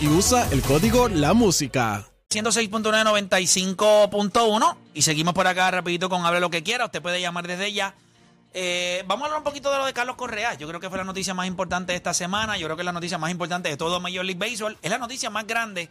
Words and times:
Y 0.00 0.08
usa 0.08 0.48
el 0.52 0.62
código 0.62 1.08
La 1.08 1.32
Música. 1.32 2.06
106.995.1 2.30 4.76
y 4.92 5.02
seguimos 5.02 5.32
por 5.32 5.46
acá 5.46 5.70
rapidito 5.70 6.10
con 6.10 6.22
Hable 6.24 6.38
lo 6.38 6.50
que 6.50 6.62
quiera. 6.62 6.84
Usted 6.84 7.00
puede 7.00 7.18
llamar 7.20 7.46
desde 7.46 7.72
ya. 7.72 7.94
Eh, 8.52 9.02
vamos 9.06 9.22
a 9.22 9.26
hablar 9.26 9.38
un 9.38 9.44
poquito 9.44 9.72
de 9.72 9.78
lo 9.78 9.86
de 9.86 9.94
Carlos 9.94 10.16
Correa. 10.16 10.54
Yo 10.54 10.68
creo 10.68 10.80
que 10.80 10.90
fue 10.90 10.98
la 10.98 11.04
noticia 11.04 11.32
más 11.34 11.46
importante 11.46 11.92
de 11.92 11.96
esta 11.96 12.12
semana. 12.12 12.58
Yo 12.58 12.66
creo 12.66 12.76
que 12.76 12.82
es 12.82 12.86
la 12.86 12.92
noticia 12.92 13.16
más 13.16 13.30
importante 13.30 13.70
de 13.70 13.76
todo 13.76 14.00
Major 14.00 14.24
League 14.24 14.38
Baseball. 14.38 14.76
Es 14.82 14.90
la 14.90 14.98
noticia 14.98 15.30
más 15.30 15.46
grande 15.46 15.88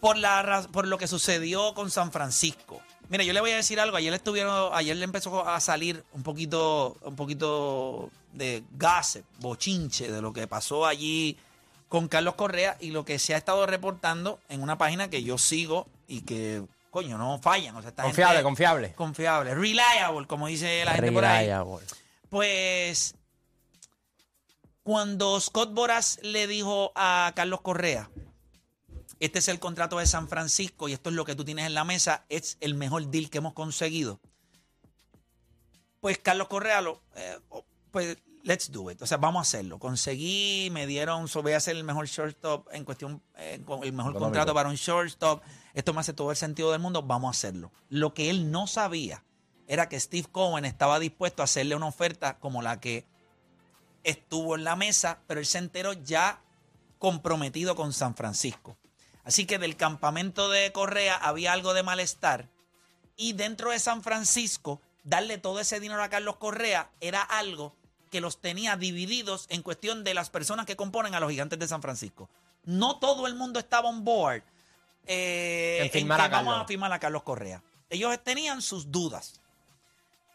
por, 0.00 0.16
la, 0.16 0.66
por 0.72 0.88
lo 0.88 0.98
que 0.98 1.06
sucedió 1.06 1.74
con 1.74 1.90
San 1.90 2.10
Francisco. 2.10 2.80
Mira, 3.10 3.22
yo 3.22 3.34
le 3.34 3.40
voy 3.40 3.50
a 3.50 3.56
decir 3.56 3.78
algo. 3.78 3.98
Ayer 3.98 4.14
estuvieron, 4.14 4.70
ayer 4.72 4.96
le 4.96 5.04
empezó 5.04 5.46
a 5.46 5.60
salir 5.60 6.02
un 6.12 6.22
poquito, 6.22 6.96
un 7.02 7.16
poquito 7.16 8.10
de 8.32 8.64
gossip, 8.72 9.26
bochinche 9.40 10.10
de 10.10 10.22
lo 10.22 10.32
que 10.32 10.48
pasó 10.48 10.86
allí 10.86 11.36
con 11.94 12.08
Carlos 12.08 12.34
Correa 12.34 12.76
y 12.80 12.90
lo 12.90 13.04
que 13.04 13.20
se 13.20 13.34
ha 13.34 13.36
estado 13.36 13.64
reportando 13.66 14.40
en 14.48 14.62
una 14.62 14.76
página 14.76 15.08
que 15.10 15.22
yo 15.22 15.38
sigo 15.38 15.86
y 16.08 16.22
que, 16.22 16.60
coño, 16.90 17.16
no 17.18 17.38
fallan. 17.38 17.76
O 17.76 17.82
sea, 17.82 17.90
esta 17.90 18.02
Confiable, 18.02 18.34
gente- 18.38 18.42
confiable. 18.42 18.92
Confiable. 18.94 19.54
Reliable, 19.54 20.26
como 20.26 20.48
dice 20.48 20.84
la 20.84 20.94
gente 20.94 21.12
por 21.12 21.24
ahí. 21.24 21.42
Reliable. 21.46 21.86
Pues 22.30 23.14
cuando 24.82 25.40
Scott 25.40 25.72
Boras 25.72 26.18
le 26.24 26.48
dijo 26.48 26.90
a 26.96 27.30
Carlos 27.36 27.60
Correa, 27.60 28.10
este 29.20 29.38
es 29.38 29.46
el 29.46 29.60
contrato 29.60 29.98
de 29.98 30.08
San 30.08 30.26
Francisco 30.26 30.88
y 30.88 30.94
esto 30.94 31.10
es 31.10 31.14
lo 31.14 31.24
que 31.24 31.36
tú 31.36 31.44
tienes 31.44 31.64
en 31.66 31.74
la 31.74 31.84
mesa, 31.84 32.24
es 32.28 32.56
el 32.60 32.74
mejor 32.74 33.06
deal 33.06 33.30
que 33.30 33.38
hemos 33.38 33.52
conseguido. 33.52 34.18
Pues 36.00 36.18
Carlos 36.18 36.48
Correa 36.48 36.80
lo, 36.80 37.00
eh, 37.14 37.38
pues 37.92 38.18
let's 38.44 38.70
do 38.70 38.90
it, 38.90 39.00
o 39.02 39.06
sea, 39.06 39.16
vamos 39.16 39.40
a 39.40 39.42
hacerlo. 39.42 39.78
Conseguí, 39.78 40.68
me 40.70 40.86
dieron, 40.86 41.28
so, 41.28 41.42
voy 41.42 41.52
a 41.52 41.56
hacer 41.56 41.76
el 41.76 41.84
mejor 41.84 42.06
shortstop 42.06 42.68
en 42.72 42.84
cuestión, 42.84 43.22
eh, 43.36 43.54
el 43.54 43.62
mejor 43.62 43.86
Económico. 43.86 44.20
contrato 44.20 44.54
para 44.54 44.68
un 44.68 44.76
shortstop. 44.76 45.42
Esto 45.72 45.92
me 45.92 46.00
hace 46.00 46.12
todo 46.12 46.30
el 46.30 46.36
sentido 46.36 46.70
del 46.70 46.80
mundo, 46.80 47.02
vamos 47.02 47.28
a 47.28 47.38
hacerlo. 47.38 47.72
Lo 47.88 48.14
que 48.14 48.30
él 48.30 48.50
no 48.50 48.66
sabía 48.66 49.24
era 49.66 49.88
que 49.88 49.98
Steve 49.98 50.28
Cohen 50.30 50.64
estaba 50.66 50.98
dispuesto 50.98 51.42
a 51.42 51.44
hacerle 51.44 51.74
una 51.74 51.86
oferta 51.86 52.38
como 52.38 52.62
la 52.62 52.80
que 52.80 53.06
estuvo 54.04 54.54
en 54.54 54.64
la 54.64 54.76
mesa, 54.76 55.20
pero 55.26 55.40
él 55.40 55.46
se 55.46 55.58
enteró 55.58 55.94
ya 55.94 56.42
comprometido 56.98 57.74
con 57.74 57.92
San 57.92 58.14
Francisco. 58.14 58.76
Así 59.24 59.46
que 59.46 59.58
del 59.58 59.76
campamento 59.76 60.50
de 60.50 60.70
Correa 60.72 61.16
había 61.16 61.52
algo 61.54 61.72
de 61.72 61.82
malestar 61.82 62.50
y 63.16 63.32
dentro 63.32 63.70
de 63.70 63.78
San 63.78 64.02
Francisco 64.02 64.82
darle 65.02 65.38
todo 65.38 65.60
ese 65.60 65.80
dinero 65.80 66.02
a 66.02 66.10
Carlos 66.10 66.36
Correa 66.36 66.90
era 67.00 67.22
algo 67.22 67.74
que 68.14 68.20
los 68.20 68.40
tenía 68.40 68.76
divididos 68.76 69.46
en 69.48 69.62
cuestión 69.62 70.04
de 70.04 70.14
las 70.14 70.30
personas 70.30 70.66
que 70.66 70.76
componen 70.76 71.16
a 71.16 71.20
los 71.20 71.32
gigantes 71.32 71.58
de 71.58 71.66
San 71.66 71.82
Francisco. 71.82 72.30
No 72.62 73.00
todo 73.00 73.26
el 73.26 73.34
mundo 73.34 73.58
estaba 73.58 73.88
on 73.88 74.04
board 74.04 74.44
eh, 75.04 75.78
En 75.80 75.86
en 75.86 75.90
firmar 75.90 76.20
que 76.20 76.26
a 76.26 76.28
vamos 76.28 76.52
Carlos. 76.52 76.64
a 76.64 76.68
firmar 76.68 76.92
a 76.92 77.00
Carlos 77.00 77.24
Correa. 77.24 77.60
Ellos 77.90 78.16
tenían 78.22 78.62
sus 78.62 78.92
dudas 78.92 79.40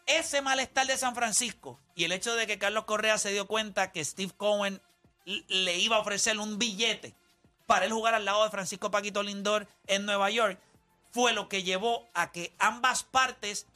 ese 0.04 0.42
malestar 0.42 0.86
de 0.86 0.98
San 0.98 1.14
Francisco 1.14 1.80
y 1.94 2.04
el 2.04 2.12
hecho 2.12 2.34
de 2.34 2.46
que 2.46 2.58
Carlos 2.58 2.84
Correa 2.84 3.16
se 3.16 3.32
dio 3.32 3.46
cuenta 3.46 3.92
que 3.92 4.04
Steve 4.04 4.32
Cohen 4.36 4.82
le 5.24 5.78
iba 5.78 5.96
a 5.96 6.00
ofrecer 6.00 6.38
un 6.38 6.58
billete 6.58 7.14
para 7.64 7.86
él 7.86 7.92
jugar 7.92 8.12
al 8.12 8.26
lado 8.26 8.44
de 8.44 8.50
Francisco 8.50 8.90
Paquito 8.90 9.22
Lindor 9.22 9.66
en 9.86 10.04
Nueva 10.04 10.28
York, 10.28 10.60
fue 11.12 11.32
lo 11.32 11.48
que 11.48 11.62
llevó 11.62 12.10
a 12.12 12.30
que 12.30 12.52
ambas 12.58 13.04
partes, 13.04 13.66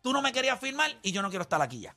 tú 0.00 0.14
no 0.14 0.22
me 0.22 0.32
querías 0.32 0.58
firmar 0.58 0.96
y 1.02 1.12
yo 1.12 1.20
no 1.20 1.28
quiero 1.28 1.42
estar 1.42 1.60
aquí 1.60 1.80
ya. 1.80 1.94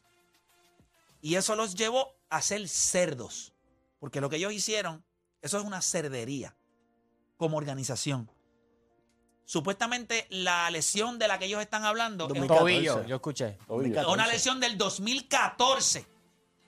Y 1.26 1.38
eso 1.38 1.56
los 1.56 1.74
llevó 1.74 2.14
a 2.30 2.40
ser 2.44 2.70
cerdos, 2.70 3.56
porque 3.98 4.22
lo 4.22 4.30
que 4.30 4.36
ellos 4.36 4.54
hicieron, 4.54 5.04
eso 5.42 5.58
es 5.58 5.66
una 5.66 5.82
cerdería 5.82 6.56
como 7.36 7.58
organización. 7.58 8.30
Supuestamente 9.44 10.28
la 10.30 10.70
lesión 10.70 11.18
de 11.18 11.28
la 11.28 11.40
que 11.40 11.46
ellos 11.46 11.64
están 11.64 11.84
hablando 11.84 12.26
es 12.26 12.30
2014. 12.30 12.60
Tobillo, 12.60 13.08
yo 13.08 13.16
escuché. 13.16 13.58
Tobillo. 13.66 14.02
es 14.02 14.06
una 14.06 14.28
lesión 14.28 14.60
del 14.60 14.78
2014. 14.78 16.06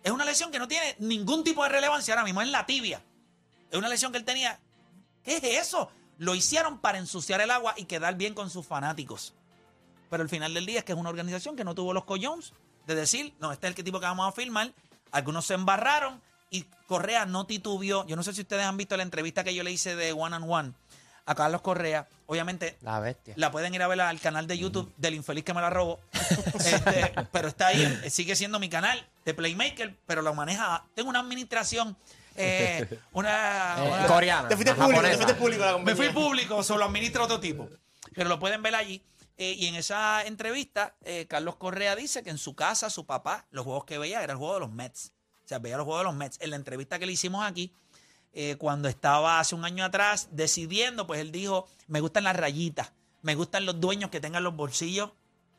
Es 0.03 0.11
una 0.11 0.25
lesión 0.25 0.49
que 0.49 0.57
no 0.57 0.67
tiene 0.67 0.95
ningún 0.97 1.43
tipo 1.43 1.61
de 1.61 1.69
relevancia 1.69 2.15
ahora 2.15 2.23
mismo, 2.23 2.41
es 2.41 2.49
la 2.49 2.65
tibia. 2.65 3.05
Es 3.69 3.77
una 3.77 3.89
lesión 3.89 4.11
que 4.11 4.17
él 4.17 4.25
tenía. 4.25 4.59
¿Qué 5.21 5.37
es 5.37 5.67
eso? 5.67 5.91
Lo 6.17 6.33
hicieron 6.33 6.79
para 6.79 6.97
ensuciar 6.97 7.41
el 7.41 7.51
agua 7.51 7.75
y 7.77 7.85
quedar 7.85 8.15
bien 8.15 8.33
con 8.33 8.49
sus 8.49 8.65
fanáticos. 8.65 9.35
Pero 10.09 10.23
al 10.23 10.29
final 10.29 10.55
del 10.55 10.65
día 10.65 10.79
es 10.79 10.83
que 10.83 10.93
es 10.93 10.97
una 10.97 11.09
organización 11.09 11.55
que 11.55 11.63
no 11.63 11.75
tuvo 11.75 11.93
los 11.93 12.05
collones 12.05 12.53
de 12.87 12.95
decir, 12.95 13.33
no, 13.39 13.51
este 13.51 13.67
es 13.67 13.77
el 13.77 13.83
tipo 13.83 13.99
que 13.99 14.05
vamos 14.07 14.27
a 14.27 14.31
firmar. 14.31 14.71
Algunos 15.11 15.45
se 15.45 15.53
embarraron 15.53 16.21
y 16.49 16.63
Correa 16.87 17.25
no 17.25 17.45
titubió. 17.45 18.05
Yo 18.07 18.15
no 18.15 18.23
sé 18.23 18.33
si 18.33 18.41
ustedes 18.41 18.65
han 18.65 18.77
visto 18.77 18.97
la 18.97 19.03
entrevista 19.03 19.43
que 19.43 19.53
yo 19.53 19.63
le 19.63 19.71
hice 19.71 19.95
de 19.95 20.13
One 20.13 20.35
on 20.37 20.49
One 20.49 20.73
a 21.25 21.35
Carlos 21.35 21.61
Correa. 21.61 22.07
Obviamente 22.25 22.77
La 22.81 22.99
bestia. 22.99 23.33
la 23.37 23.51
pueden 23.51 23.73
ir 23.73 23.81
a 23.83 23.87
ver 23.87 23.99
al 24.01 24.19
canal 24.19 24.47
de 24.47 24.57
YouTube 24.57 24.91
del 24.97 25.13
infeliz 25.15 25.43
que 25.43 25.53
me 25.53 25.61
la 25.61 25.69
robó. 25.69 25.99
Este, 26.57 27.13
pero 27.31 27.47
está 27.49 27.67
ahí, 27.67 28.09
sigue 28.09 28.35
siendo 28.35 28.59
mi 28.59 28.69
canal 28.69 29.05
de 29.25 29.33
Playmaker, 29.33 29.95
pero 30.05 30.21
lo 30.21 30.33
maneja. 30.33 30.83
Tengo 30.95 31.09
una 31.09 31.19
administración, 31.19 31.95
eh, 32.35 32.87
una, 33.13 33.75
Eh, 33.85 33.89
una- 33.97 34.07
coreana. 34.07 34.47
Te 34.49 34.55
fuiste 34.55 34.73
público, 34.73 35.01
te 35.01 35.13
fuiste 35.15 35.33
público 35.35 35.79
Me 35.79 35.95
fui 35.95 36.09
público, 36.09 36.63
solo 36.63 36.85
administra 36.85 37.23
otro 37.23 37.39
tipo. 37.39 37.69
Pero 38.13 38.29
lo 38.29 38.39
pueden 38.39 38.61
ver 38.61 38.75
allí. 38.75 39.01
Eh, 39.37 39.53
y 39.53 39.67
en 39.67 39.75
esa 39.75 40.23
entrevista, 40.25 40.95
eh, 41.03 41.27
Carlos 41.27 41.55
Correa 41.57 41.95
dice 41.95 42.23
que 42.23 42.29
en 42.31 42.37
su 42.39 42.55
casa, 42.55 42.89
su 42.89 43.05
papá, 43.05 43.45
los 43.51 43.65
juegos 43.65 43.85
que 43.85 43.97
veía 43.99 44.23
era 44.23 44.33
el 44.33 44.39
juego 44.39 44.55
de 44.55 44.59
los 44.61 44.71
Mets. 44.71 45.11
O 45.45 45.47
sea, 45.47 45.59
veía 45.59 45.77
los 45.77 45.85
juegos 45.85 46.01
de 46.01 46.05
los 46.05 46.15
Mets. 46.15 46.37
En 46.41 46.49
la 46.49 46.55
entrevista 46.55 46.97
que 46.99 47.05
le 47.05 47.11
hicimos 47.11 47.45
aquí, 47.45 47.71
eh, 48.33 48.55
cuando 48.57 48.87
estaba 48.89 49.39
hace 49.39 49.53
un 49.55 49.63
año 49.63 49.85
atrás 49.85 50.29
decidiendo, 50.31 51.05
pues 51.07 51.21
él 51.21 51.31
dijo, 51.31 51.67
me 51.87 52.01
gustan 52.01 52.23
las 52.23 52.35
rayitas, 52.35 52.91
me 53.21 53.35
gustan 53.35 53.65
los 53.65 53.79
dueños 53.79 54.09
que 54.09 54.19
tengan 54.19 54.43
los 54.43 54.55
bolsillos 54.55 55.11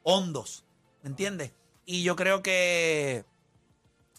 hondos, 0.02 0.64
¿me 1.02 1.10
entiendes? 1.10 1.52
Y 1.86 2.02
yo 2.02 2.16
creo 2.16 2.42
que 2.42 3.24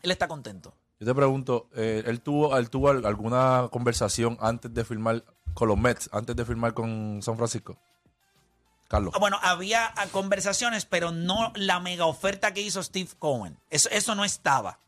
él 0.02 0.12
está 0.12 0.28
contento. 0.28 0.74
Yo 1.00 1.06
te 1.08 1.14
pregunto, 1.16 1.70
¿él, 1.76 2.20
tuvo, 2.22 2.58
¿él 2.58 2.70
tuvo 2.70 2.90
al- 2.90 3.06
alguna 3.06 3.70
conversación 3.72 4.38
antes 4.42 4.74
de 4.74 4.84
firmar 4.84 5.24
con 5.54 5.68
los 5.68 5.78
Mets, 5.78 6.10
antes 6.12 6.36
de 6.36 6.44
firmar 6.46 6.74
con 6.74 7.22
San 7.22 7.38
Francisco? 7.38 7.78
Carlos. 8.90 9.14
Ah, 9.16 9.20
Bueno, 9.20 9.40
había 9.42 9.86
ah, 9.96 10.08
conversaciones, 10.08 10.84
pero 10.84 11.12
no 11.12 11.54
la 11.56 11.80
mega 11.80 12.06
oferta 12.06 12.54
que 12.54 12.62
hizo 12.62 12.84
Steve 12.84 13.10
Cohen. 13.18 13.58
Eso, 13.70 13.88
eso 13.92 14.16
no 14.16 14.26
estaba. 14.26 14.80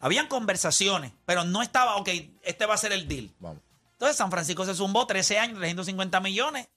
Habían 0.00 0.26
conversaciones, 0.26 1.12
pero 1.24 1.44
no 1.44 1.62
estaba, 1.62 1.94
ok, 1.96 2.08
este 2.42 2.66
va 2.66 2.74
a 2.74 2.78
ser 2.78 2.92
el 2.92 3.06
deal. 3.06 3.30
vamos. 3.38 3.62
Entonces 3.92 4.16
San 4.16 4.30
Francisco 4.30 4.64
se 4.64 4.74
zumbó 4.74 5.06
13 5.06 5.38
años, 5.38 5.58
350 5.58 6.20
millones, 6.20 6.68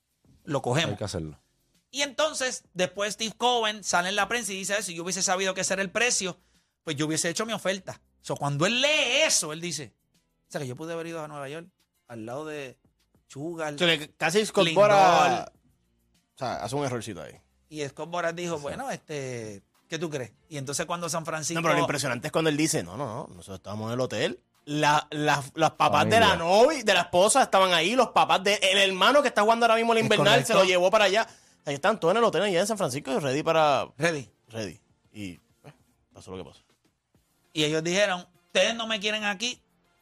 lo 0.44 0.58
Hay 0.58 0.62
cogemos. 0.62 0.96
que 0.98 1.04
hacerlo. 1.04 1.36
Y 1.90 2.02
entonces, 2.02 2.64
después 2.74 3.14
Steve 3.14 3.34
Cohen 3.36 3.82
sale 3.82 4.10
en 4.10 4.16
la 4.16 4.28
prensa 4.28 4.52
y 4.52 4.56
dice, 4.56 4.82
si 4.82 4.94
yo 4.94 5.02
hubiese 5.02 5.22
sabido 5.22 5.54
que 5.54 5.62
ese 5.62 5.72
era 5.74 5.82
el 5.82 5.90
precio, 5.90 6.38
pues 6.84 6.96
yo 6.96 7.06
hubiese 7.06 7.28
hecho 7.28 7.44
mi 7.44 7.52
oferta. 7.54 8.00
O 8.22 8.24
sea, 8.24 8.36
cuando 8.36 8.66
él 8.66 8.80
lee 8.80 9.22
eso, 9.26 9.52
él 9.52 9.60
dice, 9.60 9.92
o 10.48 10.52
sea, 10.52 10.60
que 10.60 10.66
yo 10.66 10.76
pude 10.76 10.92
haber 10.92 11.06
ido 11.08 11.22
a 11.22 11.28
Nueva 11.28 11.48
York, 11.48 11.66
al 12.08 12.24
lado 12.26 12.44
de 12.46 12.78
Sugar. 13.26 13.74
O 13.74 13.78
sea, 13.78 14.08
casi 14.16 14.44
Scott 14.46 14.66
Lindor. 14.66 15.52
O 16.38 16.40
sea, 16.40 16.54
hace 16.62 16.76
un 16.76 16.84
errorcito 16.84 17.20
ahí. 17.20 17.34
Y 17.68 17.84
Scott 17.88 18.08
Boras 18.10 18.34
dijo, 18.36 18.58
bueno, 18.60 18.88
este, 18.90 19.60
¿Qué 19.88 19.98
tú 19.98 20.08
crees? 20.08 20.30
Y 20.48 20.56
entonces 20.56 20.86
cuando 20.86 21.08
San 21.08 21.24
Francisco... 21.26 21.60
No, 21.60 21.64
pero 21.66 21.74
lo 21.74 21.80
impresionante 21.80 22.28
es 22.28 22.32
cuando 22.32 22.48
él 22.50 22.56
dice, 22.56 22.82
no, 22.84 22.96
no, 22.96 23.06
no, 23.06 23.34
nosotros 23.34 23.56
estábamos 23.56 23.88
en 23.88 23.94
el 23.94 24.00
hotel. 24.00 24.40
La, 24.66 25.06
la- 25.10 25.42
las 25.54 25.70
papás 25.72 26.08
de 26.08 26.20
la 26.20 26.36
novia, 26.36 26.84
de 26.84 26.94
la 26.94 27.00
esposa 27.00 27.42
estaban 27.42 27.72
ahí, 27.72 27.96
los 27.96 28.08
papás 28.10 28.44
de 28.44 28.54
el 28.62 28.78
hermano 28.78 29.20
que 29.22 29.28
está 29.28 29.42
jugando 29.42 29.64
ahora 29.66 29.76
mismo 29.76 29.94
el 29.94 30.00
invernal 30.00 30.44
se 30.44 30.52
lo 30.54 30.62
llevó 30.62 30.90
para 30.90 31.06
allá. 31.06 31.26
Ahí 31.64 31.74
están 31.74 31.98
todos 31.98 32.12
en 32.12 32.18
el 32.18 32.24
hotel 32.24 32.42
allá 32.42 32.60
en 32.60 32.66
San 32.66 32.76
Francisco 32.78 33.10
y 33.10 33.18
ready 33.18 33.42
para 33.42 33.88
Ready. 33.96 34.30
ready. 34.48 34.78
Y 35.12 35.30
eh, 35.32 35.72
pasó 36.12 36.30
lo 36.30 36.36
que 36.44 36.50
pasó. 36.50 36.62
Y 37.54 37.64
ellos 37.64 37.82
dijeron, 37.82 38.26
ustedes 38.46 38.74
no 38.74 38.86
me 38.86 39.00
quieren 39.00 39.24
aquí 39.24 39.60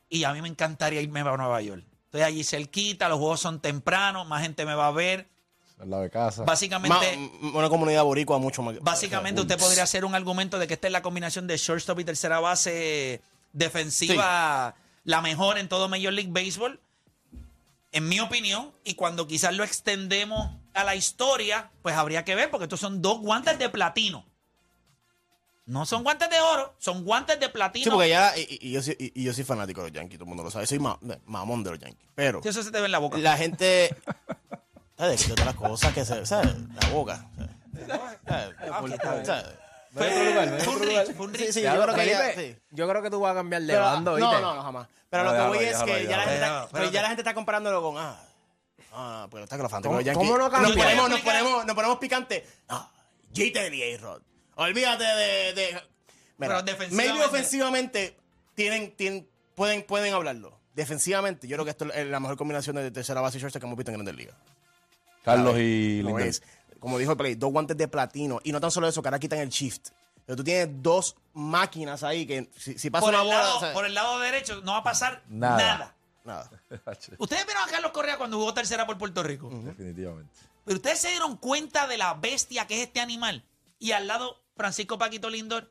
y 0.08 0.24
a 0.24 0.32
mí 0.32 0.42
me 0.42 0.48
encantaría 0.48 1.00
irme 1.00 1.20
a 1.20 1.36
Nueva 1.36 1.62
York. 1.62 1.84
Estoy 2.06 2.22
allí 2.22 2.42
cerquita, 2.44 3.08
los 3.08 3.18
juegos 3.18 3.40
son 3.40 3.60
tempranos, 3.60 4.26
más 4.26 4.42
gente 4.42 4.66
me 4.66 4.74
va 4.74 4.88
a 4.88 4.92
ver. 4.92 5.28
Al 5.78 5.90
lado 5.90 6.02
de 6.04 6.10
casa. 6.10 6.44
Básicamente, 6.44 7.16
Ma- 7.42 7.58
una 7.58 7.68
comunidad 7.68 8.02
boricua 8.04 8.38
mucho 8.38 8.62
más. 8.62 8.78
básicamente 8.80 9.40
usted 9.42 9.58
podría 9.58 9.82
hacer 9.82 10.04
un 10.06 10.14
argumento 10.14 10.58
de 10.58 10.66
que 10.66 10.74
esta 10.74 10.86
es 10.88 10.92
la 10.92 11.02
combinación 11.02 11.46
de 11.46 11.56
shortstop 11.58 12.00
y 12.00 12.04
tercera 12.04 12.40
base 12.40 13.20
defensiva 13.52 14.74
la 15.04 15.20
mejor 15.20 15.58
en 15.58 15.68
todo 15.68 15.88
Major 15.88 16.12
League 16.12 16.30
Baseball. 16.32 16.80
En 17.92 18.08
mi 18.08 18.20
opinión, 18.20 18.72
y 18.84 18.94
cuando 18.94 19.26
quizás 19.26 19.54
lo 19.54 19.64
extendemos 19.64 20.50
a 20.74 20.84
la 20.84 20.94
historia, 20.96 21.70
pues 21.82 21.94
habría 21.94 22.24
que 22.24 22.34
ver, 22.34 22.50
porque 22.50 22.64
estos 22.64 22.80
son 22.80 23.00
dos 23.00 23.20
guantes 23.20 23.58
de 23.58 23.68
platino. 23.68 24.26
No 25.66 25.84
son 25.84 26.02
guantes 26.04 26.30
de 26.30 26.38
oro, 26.38 26.74
son 26.78 27.04
guantes 27.04 27.40
de 27.40 27.48
platino. 27.48 27.84
Sí, 27.84 27.90
porque 27.90 28.08
ya, 28.08 28.36
y, 28.38 28.42
y- 28.42 28.68
y 28.68 28.72
yo, 28.72 28.82
soy- 28.82 28.96
y, 29.00 29.20
y 29.20 29.24
yo 29.24 29.32
soy 29.34 29.42
fanático 29.44 29.82
de 29.82 29.88
los 29.90 29.96
Yankees, 29.96 30.18
todo 30.18 30.24
el 30.24 30.28
mundo 30.28 30.44
lo 30.44 30.50
sabe. 30.50 30.66
Soy 30.66 30.78
ma- 30.78 30.98
mamón 31.24 31.64
de 31.64 31.70
los 31.70 31.78
Yankees. 31.80 32.08
Pero 32.14 32.40
Sí, 32.42 32.48
eso 32.50 32.62
se 32.62 32.70
te 32.70 32.78
ve 32.78 32.86
en 32.86 32.92
la 32.92 32.98
boca. 32.98 33.18
la 33.18 33.36
gente. 33.36 33.96
¿Sabes? 34.96 35.26
De 35.26 35.32
otras 35.32 35.54
cosas 35.54 35.92
que 35.92 36.04
se. 36.04 36.24
¿Sabes? 36.26 36.54
La 36.82 36.88
boca. 36.90 37.26
¿sabes? 37.86 38.18
¿Sabes? 38.26 39.26
¿Sabes? 39.26 39.44
Fue, 39.92 40.08
otro 40.08 40.24
lugar, 40.84 41.06
fue 41.14 41.26
un 41.26 41.30
un 41.30 41.36
Sí, 41.36 41.62
yo 41.62 41.82
creo 41.82 41.94
que 41.94 42.06
ya- 42.06 42.18
Felipe, 42.18 42.54
sí. 42.54 42.62
yo 42.70 42.86
creo 42.88 43.02
que 43.02 43.10
tú 43.10 43.20
vas 43.20 43.32
a 43.32 43.34
cambiar 43.36 43.62
de 43.62 43.72
Pero, 43.72 43.82
bando, 43.84 44.18
no, 44.18 44.28
¿oíste? 44.28 44.42
no, 44.42 44.54
no, 44.54 44.62
jamás. 44.62 44.88
Pero 45.08 45.24
No, 45.24 45.32
lo 45.32 45.36
que 45.36 45.48
voy 45.48 45.64
es 45.64 45.78
que 45.82 46.06
ya 46.06 46.16
la, 46.18 46.22
gente 46.24 46.34
está, 46.34 46.68
pero 46.70 46.90
ya 46.90 47.02
la 47.02 47.08
gente 47.08 47.20
está 47.22 47.34
comparándolo 47.34 47.80
con. 47.80 47.96
Ah, 47.96 48.20
ah 48.92 49.26
pues 49.30 49.44
está 49.44 49.56
que 49.56 49.62
los 49.62 49.70
fanáticos 49.72 50.14
¿Cómo- 50.14 50.36
no 50.36 50.50
cambia? 50.50 50.68
nos, 50.68 50.76
ponemos, 50.76 51.10
nos, 51.10 51.20
ponemos, 51.20 51.66
nos 51.66 51.74
ponemos 51.74 51.98
picantes. 51.98 52.42
Ah, 52.68 52.90
Jeter 53.32 53.72
y 53.72 53.94
A-Rod. 53.94 54.20
Olvídate 54.56 55.04
de. 55.04 55.52
de 55.54 55.66
Mira, 55.72 55.82
Pero 56.38 56.62
defensivamente- 56.62 57.12
maybe 57.14 57.24
ofensivamente 57.24 58.16
tienen, 58.54 58.94
tienen, 58.96 59.26
pueden, 59.54 59.82
pueden 59.84 60.12
hablarlo. 60.12 60.60
Defensivamente, 60.74 61.48
yo 61.48 61.56
creo 61.56 61.64
que 61.64 61.70
esto 61.70 61.90
es 61.90 62.06
la 62.06 62.20
mejor 62.20 62.36
combinación 62.36 62.76
de 62.76 62.90
tercera 62.90 63.22
base 63.22 63.38
y 63.38 63.40
shortstop 63.40 63.62
que 63.62 63.66
hemos 63.66 63.78
visto 63.78 63.90
en 63.92 63.94
Grandes 63.96 64.14
Ligas. 64.14 64.36
Carlos 65.26 65.58
y 65.58 66.04
es. 66.20 66.42
Como 66.78 66.98
dijo 66.98 67.10
el 67.10 67.16
play, 67.18 67.34
dos 67.34 67.50
guantes 67.50 67.76
de 67.76 67.88
platino. 67.88 68.38
Y 68.44 68.52
no 68.52 68.60
tan 68.60 68.70
solo 68.70 68.86
eso, 68.86 69.02
que 69.02 69.08
ahora 69.08 69.18
quitan 69.18 69.40
el 69.40 69.48
shift. 69.48 69.88
Pero 70.24 70.36
tú 70.36 70.44
tienes 70.44 70.68
dos 70.82 71.16
máquinas 71.34 72.04
ahí 72.04 72.26
que 72.26 72.48
si, 72.56 72.78
si 72.78 72.90
pasa 72.90 73.06
Por 73.06 73.14
una 73.14 73.22
el, 73.22 73.26
bola. 73.28 73.38
lado, 73.40 73.56
o 73.56 73.60
sea, 73.60 73.72
por 73.72 73.86
el 73.86 73.94
lado 73.94 74.18
derecho 74.20 74.60
no 74.62 74.72
va 74.72 74.78
a 74.78 74.82
pasar 74.84 75.22
Nada. 75.28 75.56
nada. 75.58 75.94
Nada. 76.24 76.50
Ustedes 77.18 77.44
vieron 77.44 77.62
a 77.64 77.70
Carlos 77.70 77.90
Correa 77.92 78.16
cuando 78.18 78.36
jugó 78.38 78.54
tercera 78.54 78.86
por 78.86 78.98
Puerto 78.98 79.22
Rico. 79.22 79.48
Definitivamente. 79.52 80.32
Pero 80.64 80.76
ustedes 80.76 80.98
se 81.00 81.08
dieron 81.10 81.36
cuenta 81.36 81.86
de 81.88 81.96
la 81.98 82.14
bestia 82.14 82.66
que 82.68 82.80
es 82.80 82.86
este 82.86 83.00
animal. 83.00 83.44
Y 83.80 83.92
al 83.92 84.06
lado, 84.06 84.40
Francisco 84.56 84.96
Paquito 84.98 85.28
Lindor. 85.28 85.70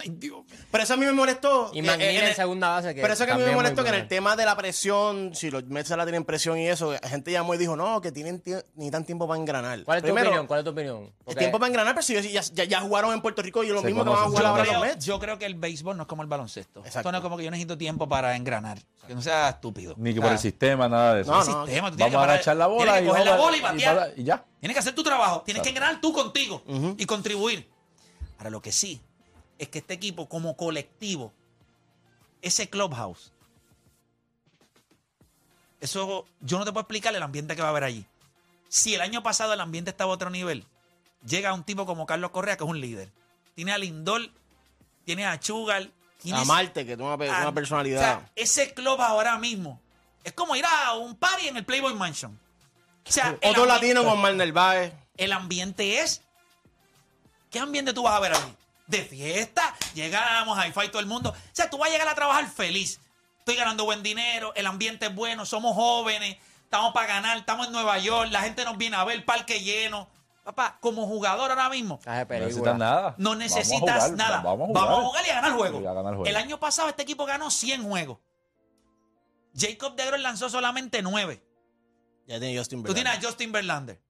Ay, 0.00 0.10
Dios. 0.16 0.40
Pero 0.70 0.84
eso 0.84 0.94
a 0.94 0.96
mí 0.96 1.04
me 1.06 1.12
molestó. 1.12 1.70
Y 1.74 1.80
eh, 1.80 1.82
Magnini 1.82 2.10
en 2.16 2.16
en 2.22 2.28
el- 2.30 2.34
segunda 2.34 2.68
base. 2.70 2.94
Que 2.94 3.02
Pero 3.02 3.12
eso 3.14 3.26
que 3.26 3.32
a 3.32 3.36
mí 3.36 3.42
me 3.44 3.54
molestó 3.54 3.82
que 3.82 3.90
en 3.90 3.96
el 3.96 4.08
tema 4.08 4.36
de 4.36 4.44
la 4.44 4.56
presión, 4.56 5.34
si 5.34 5.50
los 5.50 5.64
Mets 5.66 5.90
la 5.90 6.04
tienen 6.04 6.24
presión 6.24 6.58
y 6.58 6.66
eso, 6.68 6.92
la 6.92 7.08
gente 7.08 7.30
llamó 7.32 7.54
y 7.54 7.58
dijo, 7.58 7.76
no, 7.76 8.00
que 8.00 8.12
tienen 8.12 8.42
tie- 8.42 8.64
ni 8.74 8.90
tan 8.90 9.04
tiempo 9.04 9.28
para 9.28 9.40
engranar. 9.40 9.84
¿Cuál 9.84 9.98
es 9.98 10.04
tu 10.04 10.12
opinión? 10.12 10.46
¿Cuál 10.46 10.60
es 10.60 10.64
tu 10.64 10.70
opinión? 10.70 11.12
El 11.26 11.36
tiempo 11.36 11.58
para 11.58 11.68
engranar, 11.68 11.94
pero 11.94 12.02
si 12.06 12.14
ya, 12.32 12.40
ya, 12.40 12.64
ya 12.64 12.80
jugaron 12.80 13.12
en 13.12 13.20
Puerto 13.20 13.42
Rico 13.42 13.62
y 13.64 13.68
lo 13.68 13.82
mismo 13.82 14.04
que 14.04 14.10
van 14.10 14.18
a 14.18 14.22
jugar 14.26 14.46
ahora 14.46 14.64
los 14.64 14.80
Mets. 14.82 15.04
yo 15.04 15.18
creo 15.18 15.38
que 15.38 15.46
el 15.46 15.54
béisbol 15.54 15.96
no 15.96 16.02
es 16.04 16.08
como 16.08 16.22
el 16.22 16.28
baloncesto. 16.28 16.80
Exacto. 16.80 16.98
Esto 17.00 17.12
no 17.12 17.18
es 17.18 17.22
como 17.22 17.36
que 17.36 17.44
yo 17.44 17.50
necesito 17.50 17.76
tiempo 17.78 18.08
para 18.08 18.34
engranar. 18.36 18.78
Que 19.06 19.14
no 19.14 19.22
sea 19.22 19.48
estúpido. 19.48 19.94
Ni 19.96 20.14
que 20.14 20.20
por 20.20 20.30
el 20.30 20.38
sistema, 20.38 20.88
nada 20.88 21.14
de 21.14 21.22
eso. 21.22 21.32
No, 21.32 21.40
el 21.42 21.48
no. 21.48 21.66
sistema, 21.66 21.90
tú 21.90 21.96
tienes 21.96 22.14
Vamos 22.14 22.26
que 22.28 22.32
a 22.32 22.36
echar 22.36 22.56
la 22.56 22.66
bola 22.68 22.92
tienes 22.92 23.00
que 23.00 23.04
y, 23.04 23.08
coger 23.10 23.26
la 23.26 23.36
bola 23.36 23.56
y 23.56 23.60
batear. 23.60 24.12
y 24.16 24.22
ya. 24.24 24.44
Tienes 24.60 24.74
que 24.74 24.78
hacer 24.78 24.94
tu 24.94 25.02
trabajo. 25.02 25.42
Tienes 25.42 25.62
que 25.62 25.72
ganar 25.72 26.00
tú 26.00 26.12
contigo 26.12 26.62
y 26.96 27.04
contribuir. 27.06 27.68
Ahora, 28.38 28.50
lo 28.50 28.62
que 28.62 28.72
sí 28.72 29.00
es 29.60 29.68
que 29.68 29.78
este 29.80 29.92
equipo, 29.92 30.26
como 30.26 30.56
colectivo, 30.56 31.32
ese 32.40 32.70
clubhouse, 32.70 33.30
eso 35.80 36.26
yo 36.40 36.58
no 36.58 36.64
te 36.64 36.72
puedo 36.72 36.80
explicar 36.80 37.14
el 37.14 37.22
ambiente 37.22 37.54
que 37.54 37.60
va 37.62 37.68
a 37.68 37.70
haber 37.70 37.84
allí. 37.84 38.06
Si 38.70 38.94
el 38.94 39.02
año 39.02 39.22
pasado 39.22 39.52
el 39.52 39.60
ambiente 39.60 39.90
estaba 39.90 40.12
a 40.12 40.14
otro 40.14 40.30
nivel, 40.30 40.64
llega 41.26 41.52
un 41.52 41.62
tipo 41.62 41.84
como 41.84 42.06
Carlos 42.06 42.30
Correa, 42.30 42.56
que 42.56 42.64
es 42.64 42.70
un 42.70 42.80
líder. 42.80 43.10
Tiene 43.54 43.72
a 43.72 43.78
Lindor, 43.78 44.30
tiene 45.04 45.26
a 45.26 45.38
Chugal, 45.38 45.92
tiene 46.22 46.40
A 46.40 46.44
Marte, 46.44 46.86
que 46.86 46.96
tiene 46.96 47.02
una, 47.12 47.14
una 47.16 47.52
personalidad. 47.52 47.98
O 48.00 48.02
sea, 48.02 48.30
ese 48.36 48.72
club 48.72 48.98
ahora 49.00 49.38
mismo 49.38 49.78
es 50.24 50.32
como 50.32 50.56
ir 50.56 50.64
a 50.64 50.94
un 50.94 51.16
party 51.16 51.48
en 51.48 51.58
el 51.58 51.64
Playboy 51.66 51.92
Mansion. 51.94 52.38
O 53.06 53.12
sea, 53.12 53.36
Otro 53.44 53.66
latino 53.66 54.04
con 54.04 54.20
Mar 54.20 54.34
Narváez. 54.34 54.94
el 55.18 55.32
ambiente 55.32 56.00
es. 56.00 56.22
¿Qué 57.50 57.58
ambiente 57.58 57.92
tú 57.92 58.04
vas 58.04 58.14
a 58.14 58.20
ver 58.20 58.32
ahí? 58.34 58.56
De 58.90 59.02
fiesta, 59.04 59.74
llegamos, 59.94 60.58
hi 60.58 60.72
fi 60.72 60.88
todo 60.88 61.00
el 61.00 61.06
mundo. 61.06 61.30
O 61.30 61.34
sea, 61.52 61.70
tú 61.70 61.78
vas 61.78 61.88
a 61.88 61.92
llegar 61.92 62.08
a 62.08 62.14
trabajar 62.14 62.46
feliz. 62.48 63.00
Estoy 63.38 63.56
ganando 63.56 63.84
buen 63.84 64.02
dinero, 64.02 64.52
el 64.54 64.66
ambiente 64.66 65.06
es 65.06 65.14
bueno, 65.14 65.46
somos 65.46 65.74
jóvenes, 65.74 66.36
estamos 66.64 66.92
para 66.92 67.06
ganar, 67.06 67.38
estamos 67.38 67.66
en 67.68 67.72
Nueva 67.72 67.98
York, 67.98 68.28
la 68.30 68.42
gente 68.42 68.64
nos 68.64 68.76
viene 68.76 68.96
a 68.96 69.04
ver, 69.04 69.24
parque 69.24 69.60
lleno. 69.60 70.08
Papá, 70.44 70.78
como 70.80 71.06
jugador 71.06 71.50
ahora 71.50 71.68
mismo, 71.68 72.00
No 72.04 72.14
necesitas 72.40 72.76
nada. 72.78 73.14
no 73.18 73.30
Vamos 73.30 73.34
a 73.34 73.44
necesitas 73.44 73.80
jugar, 73.80 74.10
nada. 74.12 74.40
Vamos 74.40 74.76
a 74.76 74.94
jugar. 75.02 75.26
y 75.26 75.30
a 75.30 75.34
ganar 75.34 75.52
juegos. 75.52 75.80
Sí, 75.80 75.86
a 75.86 75.92
ganar 75.92 76.14
juegos. 76.14 76.28
El 76.28 76.36
año 76.36 76.58
pasado 76.58 76.88
este 76.88 77.02
equipo 77.02 77.26
ganó 77.26 77.50
100 77.50 77.84
juegos. 77.84 78.18
Jacob 79.56 79.94
DeGrom 79.96 80.20
lanzó 80.20 80.48
solamente 80.48 81.02
9. 81.02 81.42
Ya 82.26 82.38
tiene 82.40 82.56
Justin 82.58 82.82
Tú 82.82 82.94
tienes 82.94 83.04
Verlander. 83.12 83.26
a 83.26 83.28
Justin 83.28 83.52
Verlander. 83.52 84.00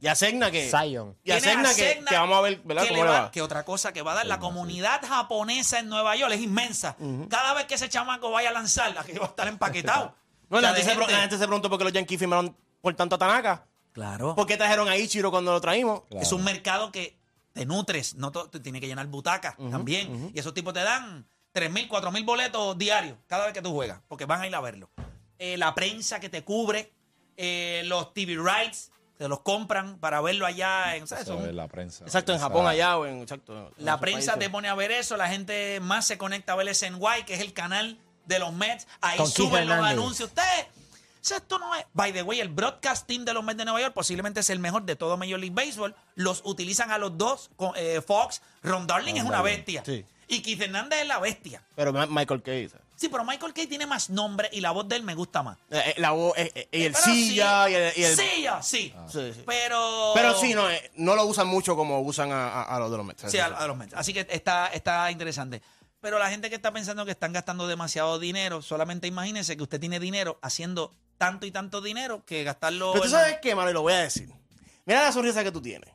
Y 0.00 0.06
a 0.06 0.14
Segna 0.14 0.50
que. 0.50 0.70
Zion. 0.70 1.16
Y 1.24 1.32
a 1.32 1.40
Segna 1.40 1.74
que, 1.74 2.02
vamos 2.12 2.38
a 2.38 2.40
ver, 2.42 2.60
¿verdad? 2.64 2.82
que 2.84 2.88
¿Cómo 2.90 3.04
le 3.04 3.10
va- 3.10 3.20
va? 3.22 3.30
que 3.32 3.42
otra 3.42 3.64
cosa 3.64 3.92
que 3.92 4.02
va 4.02 4.12
a 4.12 4.14
dar 4.16 4.26
la 4.26 4.38
comunidad 4.38 5.00
japonesa 5.06 5.80
en 5.80 5.88
Nueva 5.88 6.14
York 6.16 6.32
es 6.34 6.40
inmensa. 6.40 6.96
Cada 7.28 7.54
vez 7.54 7.66
que 7.66 7.74
ese 7.74 7.88
chamaco 7.88 8.30
vaya 8.30 8.50
a 8.50 8.52
lanzar, 8.52 8.94
la 8.94 9.02
que 9.04 9.18
va 9.18 9.26
a 9.26 9.28
estar 9.30 9.48
empaquetado. 9.48 10.14
No, 10.50 10.62
la, 10.62 10.72
de 10.72 10.82
gente 10.82 11.06
la 11.12 11.20
gente 11.20 11.36
se 11.36 11.44
preguntó 11.46 11.68
por 11.68 11.76
qué 11.76 11.84
los 11.84 11.92
Yankees 11.92 12.18
firmaron 12.18 12.56
por 12.80 12.94
tanto 12.94 13.16
a 13.16 13.18
Tanaka. 13.18 13.66
Claro. 13.92 14.34
¿Por 14.34 14.46
qué 14.46 14.56
trajeron 14.56 14.88
a 14.88 14.96
Ichiro 14.96 15.30
cuando 15.30 15.52
lo 15.52 15.60
traímos? 15.60 16.04
Claro. 16.08 16.22
Es 16.22 16.32
un 16.32 16.42
mercado 16.42 16.90
que 16.90 17.18
te 17.52 17.66
nutres, 17.66 18.14
no 18.14 18.32
te 18.32 18.58
tiene 18.58 18.80
que 18.80 18.86
llenar 18.86 19.06
butacas 19.08 19.56
también. 19.70 20.30
Y 20.34 20.38
esos 20.38 20.54
tipos 20.54 20.72
te 20.72 20.80
dan 20.80 21.28
3 21.52 21.70
mil, 21.70 21.86
4 21.86 22.10
mil 22.12 22.24
boletos 22.24 22.78
diarios 22.78 23.18
cada 23.26 23.44
vez 23.44 23.52
que 23.52 23.60
tú 23.60 23.72
juegas, 23.74 24.00
porque 24.08 24.24
van 24.24 24.40
a 24.40 24.46
ir 24.46 24.54
a 24.54 24.60
verlo. 24.62 24.88
Eh, 25.38 25.58
la 25.58 25.74
prensa 25.74 26.18
que 26.18 26.30
te 26.30 26.42
cubre, 26.44 26.94
eh, 27.36 27.82
los 27.84 28.14
TV 28.14 28.36
rights, 28.42 28.90
te 29.18 29.28
los 29.28 29.40
compran 29.40 29.98
para 29.98 30.20
verlo 30.20 30.46
allá. 30.46 30.96
En, 30.96 31.06
¿sabes? 31.06 31.24
Eso 31.24 31.44
es 31.44 31.54
la 31.54 31.68
prensa. 31.68 32.04
Exacto, 32.04 32.32
en 32.32 32.38
Japón 32.38 32.66
allá 32.66 32.96
o 32.96 33.04
en. 33.06 33.20
Exacto. 33.20 33.52
en 33.76 33.84
La 33.84 33.92
esos 33.92 34.00
prensa 34.00 34.38
te 34.38 34.48
pone 34.48 34.68
a 34.68 34.74
ver 34.74 34.90
eso, 34.92 35.16
la 35.16 35.28
gente 35.28 35.80
más 35.80 36.06
se 36.06 36.16
conecta 36.16 36.52
a 36.52 36.56
ver 36.56 36.74
SNY, 36.74 37.24
que 37.26 37.34
es 37.34 37.40
el 37.40 37.52
canal 37.52 37.98
de 38.26 38.38
los 38.38 38.52
Mets. 38.52 38.86
Ahí 39.00 39.16
Con 39.18 39.26
Keith 39.26 39.36
suben 39.36 39.66
los 39.68 39.76
Hernández. 39.76 39.98
anuncios. 39.98 40.28
Ustedes, 40.28 40.66
o 41.20 41.24
sea, 41.28 41.38
esto 41.38 41.58
no 41.58 41.74
es. 41.74 41.84
By 41.94 42.12
the 42.12 42.22
way, 42.22 42.40
el 42.40 42.48
broadcast 42.48 43.06
team 43.06 43.24
de 43.24 43.34
los 43.34 43.42
Mets 43.42 43.58
de 43.58 43.64
Nueva 43.64 43.80
York 43.80 43.92
posiblemente 43.94 44.40
es 44.40 44.50
el 44.50 44.60
mejor 44.60 44.84
de 44.84 44.94
todo 44.96 45.16
Major 45.16 45.38
League 45.40 45.54
Baseball. 45.54 45.94
Los 46.14 46.42
utilizan 46.44 46.90
a 46.92 46.98
los 46.98 47.18
dos. 47.18 47.50
con, 47.56 47.72
eh, 47.76 48.00
Fox, 48.06 48.40
Ron 48.62 48.86
Darling 48.86 49.14
es 49.16 49.22
una 49.24 49.38
Darling, 49.38 49.56
bestia. 49.56 49.82
sí. 49.84 50.04
Y 50.30 50.42
Keith 50.42 50.60
Hernández 50.60 51.00
es 51.00 51.08
la 51.08 51.18
bestia. 51.18 51.62
Pero 51.74 51.90
Ma- 51.92 52.06
Michael 52.06 52.42
Kay. 52.42 52.68
¿sabes? 52.68 52.84
Sí, 52.98 53.08
pero 53.08 53.24
Michael 53.24 53.52
Kay 53.54 53.68
tiene 53.68 53.86
más 53.86 54.10
nombre 54.10 54.48
y 54.52 54.60
la 54.60 54.72
voz 54.72 54.88
de 54.88 54.96
él 54.96 55.04
me 55.04 55.14
gusta 55.14 55.42
más. 55.44 55.56
Eh, 55.70 55.80
eh, 55.86 55.94
la 55.98 56.10
voz, 56.10 56.32
eh, 56.36 56.68
y 56.72 56.82
el 56.82 56.92
Pero 56.92 57.04
silla 57.04 57.64
sí, 57.66 57.70
y 57.70 57.74
el. 57.76 57.92
y 57.96 58.02
el- 58.04 58.16
Silla, 58.16 58.60
sí. 58.62 58.94
Sí, 59.06 59.32
sí. 59.34 59.42
Pero. 59.46 60.10
Pero 60.14 60.34
sí, 60.34 60.52
no, 60.52 60.68
eh, 60.68 60.90
no 60.96 61.14
lo 61.14 61.24
usan 61.26 61.46
mucho 61.46 61.76
como 61.76 62.00
usan 62.00 62.32
a, 62.32 62.48
a- 62.48 62.62
a 62.76 62.78
los 62.80 62.90
de 62.90 62.96
los 62.96 63.06
Mets. 63.06 63.30
Sí, 63.30 63.38
a, 63.38 63.46
a 63.46 63.66
los 63.68 63.76
Mets. 63.76 63.94
Así 63.94 64.12
que 64.12 64.26
está, 64.28 64.66
está 64.68 65.08
interesante. 65.12 65.62
Pero 66.00 66.18
la 66.18 66.28
gente 66.28 66.48
que 66.50 66.56
está 66.56 66.72
pensando 66.72 67.04
que 67.04 67.12
están 67.12 67.32
gastando 67.32 67.68
demasiado 67.68 68.18
dinero, 68.18 68.62
solamente 68.62 69.06
imagínense 69.06 69.56
que 69.56 69.62
usted 69.62 69.78
tiene 69.78 70.00
dinero 70.00 70.38
haciendo 70.42 70.92
tanto 71.18 71.46
y 71.46 71.50
tanto 71.52 71.80
dinero 71.80 72.24
que 72.24 72.42
gastarlo. 72.44 72.92
Pero 72.92 73.02
tú 73.02 73.08
en- 73.08 73.12
sabes 73.12 73.38
qué, 73.42 73.54
mano, 73.54 73.70
y 73.70 73.74
lo 73.74 73.82
voy 73.82 73.92
a 73.92 73.98
decir. 73.98 74.28
Mira 74.86 75.02
la 75.02 75.12
sonrisa 75.12 75.44
que 75.44 75.52
tú 75.52 75.60
tienes. 75.62 75.90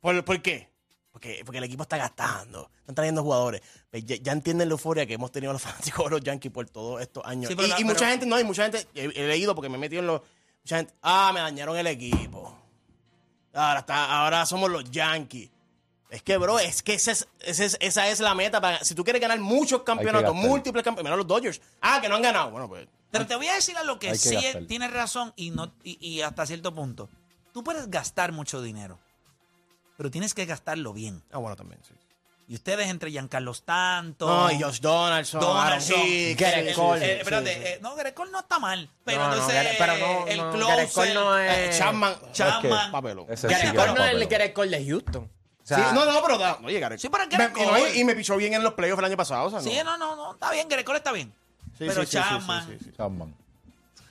¿Por, 0.00 0.22
por 0.24 0.42
qué? 0.42 0.71
Porque, 1.12 1.42
porque 1.44 1.58
el 1.58 1.64
equipo 1.64 1.82
está 1.82 1.98
gastando, 1.98 2.70
están 2.80 2.94
trayendo 2.94 3.22
jugadores. 3.22 3.60
Pues 3.90 4.04
ya, 4.04 4.16
ya 4.16 4.32
entienden 4.32 4.68
la 4.68 4.72
euforia 4.72 5.04
que 5.06 5.14
hemos 5.14 5.30
tenido 5.30 5.52
los 5.52 5.60
fanáticos 5.62 6.04
de 6.06 6.10
los 6.10 6.20
Yankees 6.22 6.50
por 6.50 6.68
todos 6.68 7.00
estos 7.02 7.24
años. 7.26 7.48
Sí, 7.54 7.56
y 7.62 7.66
la- 7.68 7.80
y 7.80 7.84
mucha 7.84 8.08
gente, 8.08 8.24
no, 8.26 8.36
hay 8.36 8.44
mucha 8.44 8.62
gente, 8.62 8.86
he, 8.94 9.04
he 9.04 9.28
leído 9.28 9.54
porque 9.54 9.68
me 9.68 9.76
he 9.76 9.80
metido 9.80 10.00
en 10.00 10.06
los. 10.06 10.22
Mucha 10.64 10.76
gente, 10.78 10.94
ah, 11.02 11.30
me 11.34 11.40
dañaron 11.40 11.76
el 11.76 11.86
equipo. 11.86 12.56
Ahora, 13.54 13.80
está, 13.80 14.20
ahora 14.22 14.46
somos 14.46 14.70
los 14.70 14.90
Yankees. 14.90 15.50
Es 16.08 16.22
que, 16.22 16.36
bro, 16.36 16.58
es 16.58 16.82
que 16.82 16.94
esa 16.94 17.12
es, 17.12 17.26
esa 17.40 17.64
es, 17.64 17.76
esa 17.80 18.08
es 18.08 18.20
la 18.20 18.34
meta. 18.34 18.60
Para, 18.60 18.82
si 18.84 18.94
tú 18.94 19.02
quieres 19.04 19.20
ganar 19.20 19.38
muchos 19.40 19.82
campeonatos, 19.82 20.34
múltiples 20.34 20.82
campeonatos, 20.84 21.04
mira 21.04 21.16
los 21.16 21.26
Dodgers. 21.26 21.60
Ah, 21.80 22.00
que 22.02 22.08
no 22.08 22.16
han 22.16 22.22
ganado. 22.22 22.50
Bueno, 22.50 22.68
pues. 22.68 22.86
Pero 23.10 23.26
te 23.26 23.34
voy 23.36 23.48
a 23.48 23.54
decir 23.54 23.76
a 23.76 23.84
lo 23.84 23.98
que 23.98 24.14
sí 24.14 24.34
gastar. 24.34 24.64
tienes 24.66 24.90
razón 24.92 25.32
y, 25.36 25.50
no, 25.50 25.72
y, 25.84 25.98
y 26.06 26.22
hasta 26.22 26.46
cierto 26.46 26.74
punto. 26.74 27.08
Tú 27.52 27.62
puedes 27.62 27.90
gastar 27.90 28.32
mucho 28.32 28.62
dinero, 28.62 28.98
pero 30.02 30.10
tienes 30.10 30.34
que 30.34 30.44
gastarlo 30.46 30.92
bien. 30.92 31.22
Ah, 31.30 31.38
bueno, 31.38 31.54
también, 31.54 31.80
sí. 31.86 31.94
Y 32.48 32.56
ustedes 32.56 32.88
entre 32.88 33.12
Giancarlo 33.12 33.52
Stanton. 33.52 34.28
No, 34.28 34.50
y 34.50 34.60
Josh 34.60 34.80
Donaldson, 34.80 35.40
Donaldson, 35.40 35.94
Cole. 35.94 36.32
Eh, 36.32 36.34
sí, 36.34 37.10
espérate, 37.20 37.54
sí. 37.54 37.60
eh, 37.64 37.78
no, 37.80 37.94
Cole 38.14 38.32
no 38.32 38.40
está 38.40 38.58
mal. 38.58 38.90
Pero 39.04 39.20
No, 39.20 39.28
no, 39.28 39.34
entonces, 39.34 39.66
pero 39.78 39.96
no, 39.98 40.26
el 40.26 40.36
no, 40.38 40.50
Cole 40.92 41.14
no 41.14 41.38
es- 41.38 41.52
Eh, 41.76 41.78
Chapman. 41.78 42.14
Chapman. 42.32 42.90
Cole 42.90 43.12
era 43.12 43.94
no 43.94 44.04
es 44.04 44.32
el 44.32 44.52
Cole 44.52 44.76
de 44.78 44.86
Houston. 44.90 45.22
O 45.22 45.64
sea, 45.66 45.76
sí, 45.78 45.94
no, 45.94 46.04
no, 46.04 46.20
pero 46.20 46.36
da, 46.36 46.58
oye, 46.64 46.80
Garrett. 46.80 46.98
Sí, 47.00 47.08
pero 47.08 47.22
es 47.22 47.38
Me- 47.38 47.48
no, 47.48 47.52
Cole. 47.70 47.94
y- 47.96 48.00
y 48.00 48.04
me 48.04 48.16
pichó 48.16 48.36
bien 48.36 48.54
en 48.54 48.64
los 48.64 48.74
playoffs 48.74 48.98
el 48.98 49.04
año 49.04 49.16
pasado. 49.16 49.44
O 49.46 49.50
sea, 49.50 49.60
no. 49.60 49.64
Sí, 49.64 49.78
no, 49.84 49.96
no, 49.96 50.16
no, 50.16 50.32
está 50.32 50.50
bien, 50.50 50.68
Cole 50.84 50.98
está 50.98 51.12
bien. 51.12 51.32
Sí, 51.78 51.84
pero 51.86 52.02
sí, 52.02 52.08
sí, 52.10 52.18
sí, 52.18 52.18
Chapman, 52.18 52.66
sí, 52.66 52.76
sí, 52.80 52.84
sí. 52.86 52.92
Chapman. 52.96 53.34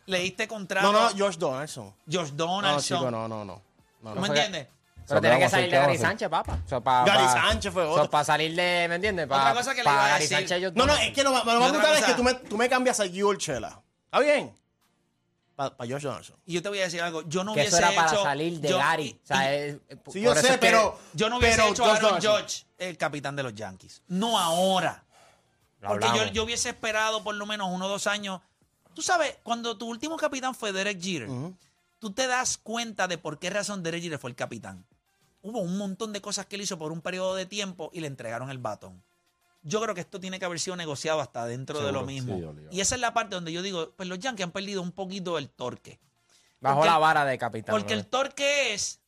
le 0.05 0.19
diste 0.19 0.47
contrato. 0.47 0.89
No, 0.91 1.09
no, 1.11 1.17
Josh 1.17 1.35
Donaldson. 1.37 1.93
Josh 2.11 2.29
No, 2.31 2.45
Donaldson. 2.45 2.97
chico, 2.99 3.11
no, 3.11 3.27
no, 3.27 3.43
no. 3.45 3.61
no, 4.01 4.09
¿Tú 4.09 4.15
no. 4.15 4.21
me 4.21 4.27
entiendes? 4.29 4.67
Pero 5.07 5.21
tiene 5.21 5.39
que 5.39 5.49
salir 5.49 5.69
de 5.71 5.77
Gary. 5.77 5.97
Sánchez, 5.97 6.29
papá. 6.29 6.57
O 6.65 6.69
sea, 6.69 6.79
pa- 6.79 7.03
Gary 7.05 7.23
pa- 7.25 7.31
Sánchez 7.33 7.73
fue 7.73 7.83
o 7.83 7.87
sea, 7.93 7.95
otro. 8.03 8.11
para 8.11 8.23
salir 8.25 8.55
de, 8.55 8.85
¿me 8.89 8.95
entiendes? 8.95 9.25
Otra 9.25 9.37
Pa- 9.43 9.53
cosa 9.53 9.71
que 9.71 9.79
le 9.81 9.83
pa 9.85 9.91
iba 9.93 10.05
a 10.05 10.09
Gary 10.09 10.23
decir. 10.23 10.37
Sánchez, 10.37 10.61
yo- 10.61 10.71
No, 10.73 10.85
no, 10.85 10.95
es 10.95 11.11
que 11.13 11.23
lo, 11.23 11.29
lo 11.31 11.35
más 11.43 11.47
otra 11.55 11.67
brutal 11.69 11.97
es 11.97 12.03
que 12.05 12.13
tú 12.13 12.23
me, 12.23 12.33
tú 12.35 12.57
me 12.57 12.69
cambias 12.69 12.99
a 12.99 13.07
Gio 13.07 13.27
Urchela. 13.27 13.81
¿Está 14.05 14.19
bien? 14.19 14.53
Para 15.55 15.75
Josh 15.79 16.01
Donaldson. 16.01 16.37
Y 16.45 16.53
yo 16.53 16.61
te 16.63 16.69
voy 16.69 16.79
a 16.79 16.83
decir 16.83 17.01
algo. 17.01 17.21
Yo 17.27 17.43
no 17.43 17.53
que 17.53 17.59
hubiese 17.61 17.77
eso 17.77 17.85
era 17.85 17.95
para 17.95 18.11
hecho. 18.11 18.23
salir 18.23 18.59
de 18.59 18.69
yo- 18.69 18.77
Gary. 18.79 19.03
y- 19.07 19.19
O 19.23 19.27
sea, 19.27 19.53
y- 19.55 19.57
es- 19.69 19.77
Sí, 20.11 20.21
yo 20.21 20.33
sé, 20.35 20.57
pero. 20.57 20.97
yo 21.13 21.29
no 21.29 21.37
hubiese 21.37 21.57
pero 21.57 21.69
hecho 21.69 21.85
a 21.85 21.95
Aaron. 21.95 22.21
Judge 22.21 22.65
el 22.79 22.97
capitán 22.97 23.35
de 23.35 23.43
los 23.43 23.53
Yankees. 23.53 24.01
No 24.07 24.39
ahora. 24.39 25.03
Porque 25.85 26.07
yo, 26.15 26.25
yo 26.27 26.43
hubiese 26.43 26.69
esperado 26.69 27.23
por 27.23 27.35
lo 27.35 27.45
menos 27.45 27.69
uno 27.71 27.85
o 27.85 27.89
dos 27.89 28.07
años. 28.07 28.39
Tú 28.93 29.01
sabes, 29.01 29.37
cuando 29.43 29.77
tu 29.77 29.87
último 29.87 30.17
capitán 30.17 30.53
fue 30.55 30.71
Derek 30.71 30.99
Jeter, 31.01 31.29
tú 31.99 32.11
te 32.11 32.27
das 32.27 32.57
cuenta 32.57 33.07
de 33.07 33.17
por 33.17 33.37
qué 33.39 33.49
razón 33.49 33.83
Derek 33.83 34.01
Jeter 34.03 34.19
fue 34.19 34.29
el 34.31 34.35
capitán. 34.35 34.85
Hubo 35.41 35.59
un 35.59 35.77
montón 35.77 36.13
de 36.13 36.21
cosas 36.21 36.45
que 36.45 36.55
él 36.55 36.61
hizo 36.61 36.77
por 36.77 36.91
un 36.91 37.01
periodo 37.01 37.35
de 37.35 37.45
tiempo 37.45 37.89
y 37.93 37.99
le 38.01 38.07
entregaron 38.07 38.49
el 38.51 38.59
batón. 38.59 39.03
Yo 39.63 39.81
creo 39.81 39.93
que 39.93 40.01
esto 40.01 40.19
tiene 40.19 40.39
que 40.39 40.45
haber 40.45 40.59
sido 40.59 40.75
negociado 40.75 41.21
hasta 41.21 41.45
dentro 41.45 41.81
de 41.83 41.91
lo 41.91 42.03
mismo. 42.03 42.35
sí, 42.35 42.67
y 42.71 42.81
esa 42.81 42.95
es 42.95 43.01
la 43.01 43.13
parte 43.13 43.35
donde 43.35 43.51
yo 43.51 43.61
digo, 43.61 43.91
pues 43.95 44.09
los 44.09 44.19
Yankees 44.19 44.45
han 44.45 44.51
perdido 44.51 44.81
un 44.81 44.91
poquito 44.91 45.37
el 45.37 45.49
torque. 45.49 45.99
Bajo 46.59 46.77
porque- 46.77 46.89
la 46.89 46.97
vara 46.97 47.25
de 47.25 47.37
capitán. 47.37 47.73
Porque 47.73 47.93
¿no? 47.93 47.99
el 47.99 48.07
torque 48.07 48.73
es, 48.73 48.99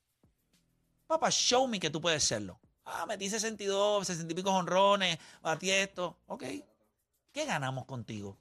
papá, 1.07 1.29
show 1.31 1.67
me 1.67 1.79
que 1.79 1.89
tú 1.89 2.01
puedes 2.01 2.23
serlo. 2.23 2.59
Ah, 2.85 3.05
metí 3.07 3.29
62, 3.29 4.05
60 4.05 4.31
y 4.31 4.35
pico 4.35 4.51
honrones, 4.51 5.17
batí 5.41 5.71
esto. 5.71 6.19
Ok. 6.27 6.43
¿Qué 7.31 7.45
ganamos 7.45 7.85
contigo? 7.85 8.37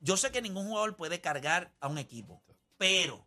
Yo 0.00 0.16
sé 0.16 0.30
que 0.30 0.42
ningún 0.42 0.66
jugador 0.66 0.96
puede 0.96 1.20
cargar 1.20 1.72
a 1.80 1.88
un 1.88 1.98
equipo, 1.98 2.42
pero 2.76 3.24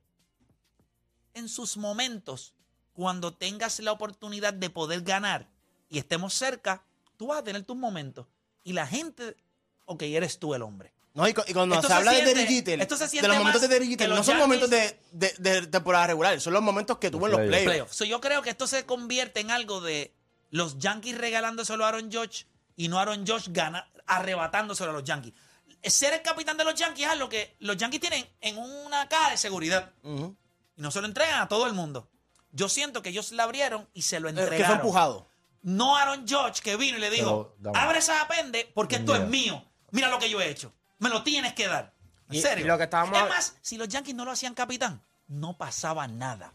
en 1.34 1.48
sus 1.48 1.78
momentos, 1.78 2.54
cuando 3.00 3.34
tengas 3.34 3.80
la 3.80 3.94
oportunidad 3.94 4.54
de 4.54 4.70
poder 4.70 5.04
ganar 5.04 5.48
y 5.90 6.00
estemos 6.00 6.34
cerca, 6.34 6.84
tú 7.16 7.28
vas 7.28 7.40
a 7.40 7.44
tener 7.46 7.64
tus 7.64 7.78
momentos. 7.78 8.26
Y 8.66 8.74
la 8.74 8.86
gente, 8.86 9.38
ok, 9.86 10.02
eres 10.02 10.38
tú 10.38 10.54
el 10.54 10.62
hombre. 10.64 10.92
No, 11.14 11.26
y, 11.26 11.34
cu- 11.34 11.44
y 11.48 11.54
cuando 11.54 11.76
Esto 11.76 11.88
se, 11.88 11.94
se 11.94 11.98
habla 11.98 12.12
siente- 12.12 12.34
de 12.34 12.46
Jeter, 12.46 12.80
se 12.98 13.22
de 13.22 13.28
los 13.30 13.38
momentos 13.38 13.62
de 13.62 13.88
Jeter, 13.88 14.10
los 14.10 14.18
no 14.18 14.24
son 14.26 14.34
Yankees- 14.36 14.40
momentos 14.42 14.70
de, 14.70 15.00
de, 15.14 15.34
de 15.40 15.68
temporada 15.68 16.08
regular, 16.08 16.42
son 16.42 16.52
los 16.52 16.62
momentos 16.62 16.98
que 16.98 17.10
tuvo 17.10 17.28
en 17.28 17.32
los 17.32 17.40
playoffs. 17.64 17.96
So, 17.96 18.04
yo 18.04 18.20
creo 18.20 18.42
que 18.42 18.50
esto 18.50 18.68
se 18.68 18.86
convierte 18.86 19.40
en 19.40 19.50
algo 19.50 19.80
de 19.80 20.14
los 20.52 20.78
Yankees 20.78 21.18
regalándoselo 21.18 21.86
a 21.86 21.88
Aaron 21.88 22.12
Judge 22.12 22.48
y 22.76 22.90
no 22.90 23.00
Aaron 23.00 23.26
Judge 23.26 23.46
gana, 23.50 23.90
arrebatándoselo 24.08 24.90
a 24.90 24.94
los 24.94 25.06
Yankees. 25.06 25.34
Ser 25.84 26.14
el 26.16 26.22
capitán 26.22 26.58
de 26.58 26.66
los 26.66 26.76
Yankees 26.76 27.06
es 27.06 27.12
algo 27.14 27.30
que 27.30 27.56
los 27.60 27.78
Yankees 27.78 28.02
tienen 28.02 28.28
en 28.42 28.58
una 28.58 29.08
caja 29.08 29.32
de 29.32 29.38
seguridad 29.38 29.94
y 30.04 30.82
no 30.82 30.92
se 30.92 31.00
lo 31.00 31.08
entregan 31.08 31.40
a 31.42 31.48
todo 31.48 31.66
el 31.66 31.74
mundo. 31.74 32.10
Yo 32.52 32.70
siento 32.70 33.02
que 33.02 33.10
ellos 33.10 33.32
la 33.32 33.44
abrieron 33.44 33.88
y 33.94 34.02
se 34.04 34.20
lo 34.20 34.30
Eh, 34.30 34.32
Que 34.34 34.38
fue 34.38 34.44
entregaron. 34.46 34.78
empujado. 34.80 35.28
No 35.62 35.98
Aaron 35.98 36.26
Judge 36.28 36.62
que 36.62 36.76
vino 36.78 36.98
y 36.98 37.02
le 37.02 37.10
dijo, 37.10 37.56
Pero, 37.62 37.76
abre 37.76 38.00
esa 38.00 38.28
pende 38.28 38.72
porque 38.74 38.96
esto 38.98 39.16
es 39.16 39.28
mío. 39.28 39.64
Mira 39.92 40.08
lo 40.10 40.18
que 40.20 40.30
yo 40.30 40.40
he 40.42 40.50
hecho. 40.50 40.74
Me 41.00 41.10
lo 41.10 41.24
tienes 41.24 41.54
que 41.54 41.68
dar. 41.68 41.94
En 42.30 42.36
Y- 42.36 42.42
serio. 42.42 42.66
y 42.66 42.68
lo 42.68 42.78
que 42.78 42.84
estábamos- 42.86 43.18
Es 43.18 43.28
más, 43.30 43.56
si 43.62 43.78
los 43.78 43.88
Yankees 43.88 44.16
no 44.16 44.24
lo 44.26 44.32
hacían 44.32 44.54
capitán, 44.54 45.04
no 45.28 45.58
pasaba 45.58 46.08
nada. 46.08 46.54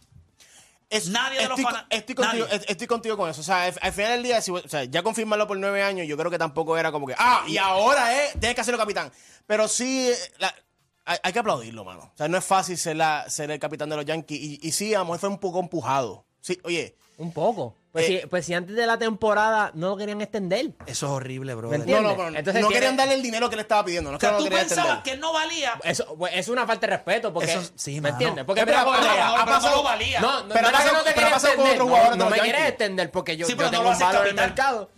Es- 0.90 1.08
Nadie 1.08 1.38
de 1.40 1.48
los 1.48 1.58
estoy, 1.58 1.64
fana- 1.74 1.86
estoy 1.90 2.14
contigo, 2.14 2.44
nadie. 2.46 2.56
est- 2.56 2.70
estoy 2.70 2.86
contigo 2.86 3.16
con 3.16 3.28
eso. 3.28 3.40
O 3.40 3.44
sea, 3.44 3.64
al, 3.64 3.74
al 3.80 3.92
final 3.92 4.12
del 4.12 4.22
día, 4.22 4.40
si- 4.40 4.52
o 4.52 4.68
sea, 4.68 4.84
ya 4.84 5.02
confirmarlo 5.02 5.46
por 5.48 5.56
nueve 5.58 5.82
años, 5.82 6.06
yo 6.06 6.16
creo 6.16 6.30
que 6.30 6.38
tampoco 6.38 6.76
era 6.78 6.92
como 6.92 7.06
que, 7.06 7.14
ah, 7.18 7.44
y 7.48 7.56
ahora 7.56 8.14
eh, 8.24 8.30
tienes 8.38 8.54
que 8.54 8.60
hacerlo 8.60 8.78
capitán. 8.78 9.10
Pero 9.46 9.66
sí, 9.66 10.10
eh, 10.10 10.16
la- 10.38 10.54
hay, 11.04 11.18
hay 11.22 11.32
que 11.32 11.38
aplaudirlo, 11.38 11.84
mano. 11.84 12.10
O 12.14 12.16
sea, 12.16 12.28
no 12.28 12.38
es 12.38 12.44
fácil 12.44 12.76
ser, 12.78 12.96
la, 12.96 13.28
ser 13.28 13.50
el 13.50 13.58
capitán 13.58 13.88
de 13.90 13.96
los 13.96 14.04
Yankees. 14.04 14.38
Y, 14.40 14.58
y 14.62 14.72
sí, 14.72 14.94
a 14.94 14.98
lo 14.98 15.04
mejor 15.06 15.20
fue 15.20 15.28
un 15.28 15.38
poco 15.38 15.60
empujado. 15.60 16.24
Sí, 16.40 16.58
oye, 16.64 16.96
Un 17.16 17.32
poco. 17.32 17.74
Pues, 17.92 18.06
Eh, 18.10 18.20
si, 18.22 18.26
pues 18.26 18.44
si 18.44 18.54
antes 18.54 18.74
de 18.74 18.86
la 18.86 18.98
temporada 18.98 19.70
no 19.74 19.90
lo 19.90 19.96
querían 19.96 20.20
extender. 20.20 20.72
Eso 20.84 21.06
es 21.06 21.12
horrible, 21.12 21.54
bro. 21.54 21.68
¿Me 21.70 21.78
no, 21.78 21.84
entiendes? 21.84 22.10
no, 22.10 22.16
pero 22.16 22.36
Entonces 22.36 22.60
no 22.60 22.68
querían 22.68 22.96
darle 22.96 23.14
el 23.14 23.22
dinero 23.22 23.48
que 23.48 23.54
le 23.54 23.62
estaba 23.62 23.84
pidiendo. 23.84 24.10
No 24.10 24.16
O 24.16 24.18
que 24.18 24.26
no 24.26 24.38
tú 24.38 24.42
querían 24.44 24.66
pensabas 24.66 24.94
extender. 24.96 25.14
que 25.14 25.20
no 25.20 25.32
valía. 25.32 25.74
Eso 25.84 26.16
pues, 26.18 26.32
es 26.34 26.48
una 26.48 26.66
falta 26.66 26.88
de 26.88 26.96
respeto 26.96 27.32
porque 27.32 27.52
Eso- 27.52 27.70
sí, 27.76 28.00
¿me 28.00 28.08
entiendes? 28.08 28.44
Porque 28.44 28.62
Eh, 28.62 28.64
pero- 28.66 28.78
pero- 28.78 28.90
ha 28.92 29.44
pasado- 29.46 29.62
pero 29.62 29.76
no 29.76 29.82
valía. 29.84 30.20
No, 30.20 30.42
no, 30.42 30.48
Pero 30.54 30.62
no 30.62 30.70
no 30.72 30.78
no, 30.78 30.84
no 30.84 30.92
los 30.92 31.04
me 31.04 31.12
quieres 32.36 32.52
Yankees. 32.52 32.68
extender 32.68 33.10
porque 33.12 33.36
yo, 33.36 33.46
Sí, 33.46 33.52
yo 33.52 33.56
pero 33.58 33.68
no 33.68 33.70
tengo 33.70 33.82
lo 33.84 33.88
un 33.90 33.94
haces 33.94 34.06
valor 34.08 34.22
en 34.22 34.28
el 34.30 34.36
capitán. 34.36 34.48
mercado. 34.74 34.90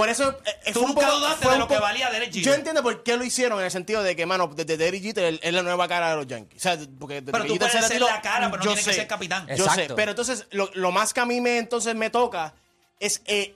Por 0.00 0.08
eso 0.08 0.30
eh, 0.30 0.50
eh, 0.64 0.72
Tú 0.72 0.80
fue 0.80 0.82
un 0.82 0.88
nunca 0.94 1.06
poco- 1.08 1.18
dudaste 1.18 1.42
fue 1.42 1.50
de 1.50 1.54
un 1.56 1.60
lo 1.60 1.68
que 1.68 1.74
poco- 1.74 1.86
valía 1.86 2.10
Derek 2.10 2.28
Jeter. 2.32 2.42
Yo 2.42 2.54
entiendo 2.54 2.82
por 2.82 3.02
qué 3.02 3.16
lo 3.18 3.24
hicieron 3.24 3.58
en 3.58 3.66
el 3.66 3.70
sentido 3.70 4.02
de 4.02 4.16
que, 4.16 4.24
mano, 4.24 4.46
desde 4.54 4.76
Derek 4.78 5.02
Jeter 5.02 5.24
él- 5.24 5.40
es 5.42 5.52
la 5.52 5.62
nueva 5.62 5.86
cara 5.88 6.10
de 6.10 6.16
los 6.16 6.26
Yankees. 6.26 6.56
O 6.58 6.62
sea, 6.62 6.78
porque 6.98 7.20
Pero 7.20 7.38
tú 7.44 7.52
Jeter 7.52 7.58
puedes 7.58 7.72
se 7.72 7.78
ser 7.80 7.88
retiró, 7.88 8.06
la 8.06 8.22
cara, 8.22 8.50
pero 8.50 8.56
no 8.58 8.64
yo 8.64 8.70
tienes 8.70 8.84
que 8.86 8.90
sé, 8.92 8.96
ser 9.00 9.06
capitán. 9.06 9.46
Yo 9.54 9.68
sé, 9.68 9.88
pero 9.94 10.12
entonces 10.12 10.46
lo, 10.52 10.70
lo 10.74 10.90
más 10.90 11.12
que 11.12 11.20
a 11.20 11.26
mí 11.26 11.40
me 11.42 11.58
entonces 11.58 11.94
me 11.94 12.08
toca 12.08 12.54
es 12.98 13.20
eh, 13.26 13.54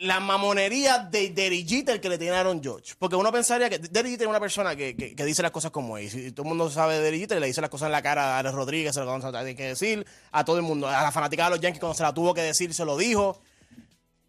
la 0.00 0.18
mamonería 0.18 0.98
de 0.98 1.30
Derek 1.30 1.66
Jeter 1.68 2.00
que 2.00 2.08
le 2.08 2.18
tiene 2.18 2.36
a 2.36 2.40
Aaron 2.40 2.60
George. 2.60 2.94
Porque 2.98 3.14
uno 3.14 3.30
pensaría 3.30 3.70
que 3.70 3.78
Derek 3.78 4.10
Jeter 4.10 4.26
es 4.26 4.30
una 4.30 4.40
persona 4.40 4.74
que, 4.74 4.96
que- 4.96 5.14
que 5.14 5.24
dice 5.24 5.42
las 5.42 5.52
cosas 5.52 5.70
como 5.70 5.96
es. 5.96 6.12
Y 6.14 6.32
todo 6.32 6.42
el 6.42 6.48
mundo 6.48 6.68
sabe 6.70 6.94
de 6.96 7.02
Derek 7.02 7.20
Jeter, 7.20 7.40
le 7.40 7.46
dice 7.46 7.60
las 7.60 7.70
cosas 7.70 7.86
en 7.86 7.92
la 7.92 8.02
cara 8.02 8.34
a 8.34 8.38
Alex 8.40 8.52
Rodríguez, 8.54 8.94
se 8.94 9.00
lo 9.00 9.16
lo 9.16 9.30
tiene 9.30 9.54
que 9.54 9.68
decir, 9.68 10.04
a 10.32 10.44
todo 10.44 10.56
el 10.56 10.62
mundo, 10.64 10.88
a 10.88 11.02
la 11.02 11.12
fanática 11.12 11.44
de 11.44 11.50
los 11.50 11.60
Yankees 11.60 11.78
cuando 11.78 11.96
se 11.96 12.02
la 12.02 12.12
tuvo 12.12 12.34
que 12.34 12.42
decir, 12.42 12.74
se 12.74 12.84
lo 12.84 12.96
dijo 12.96 13.40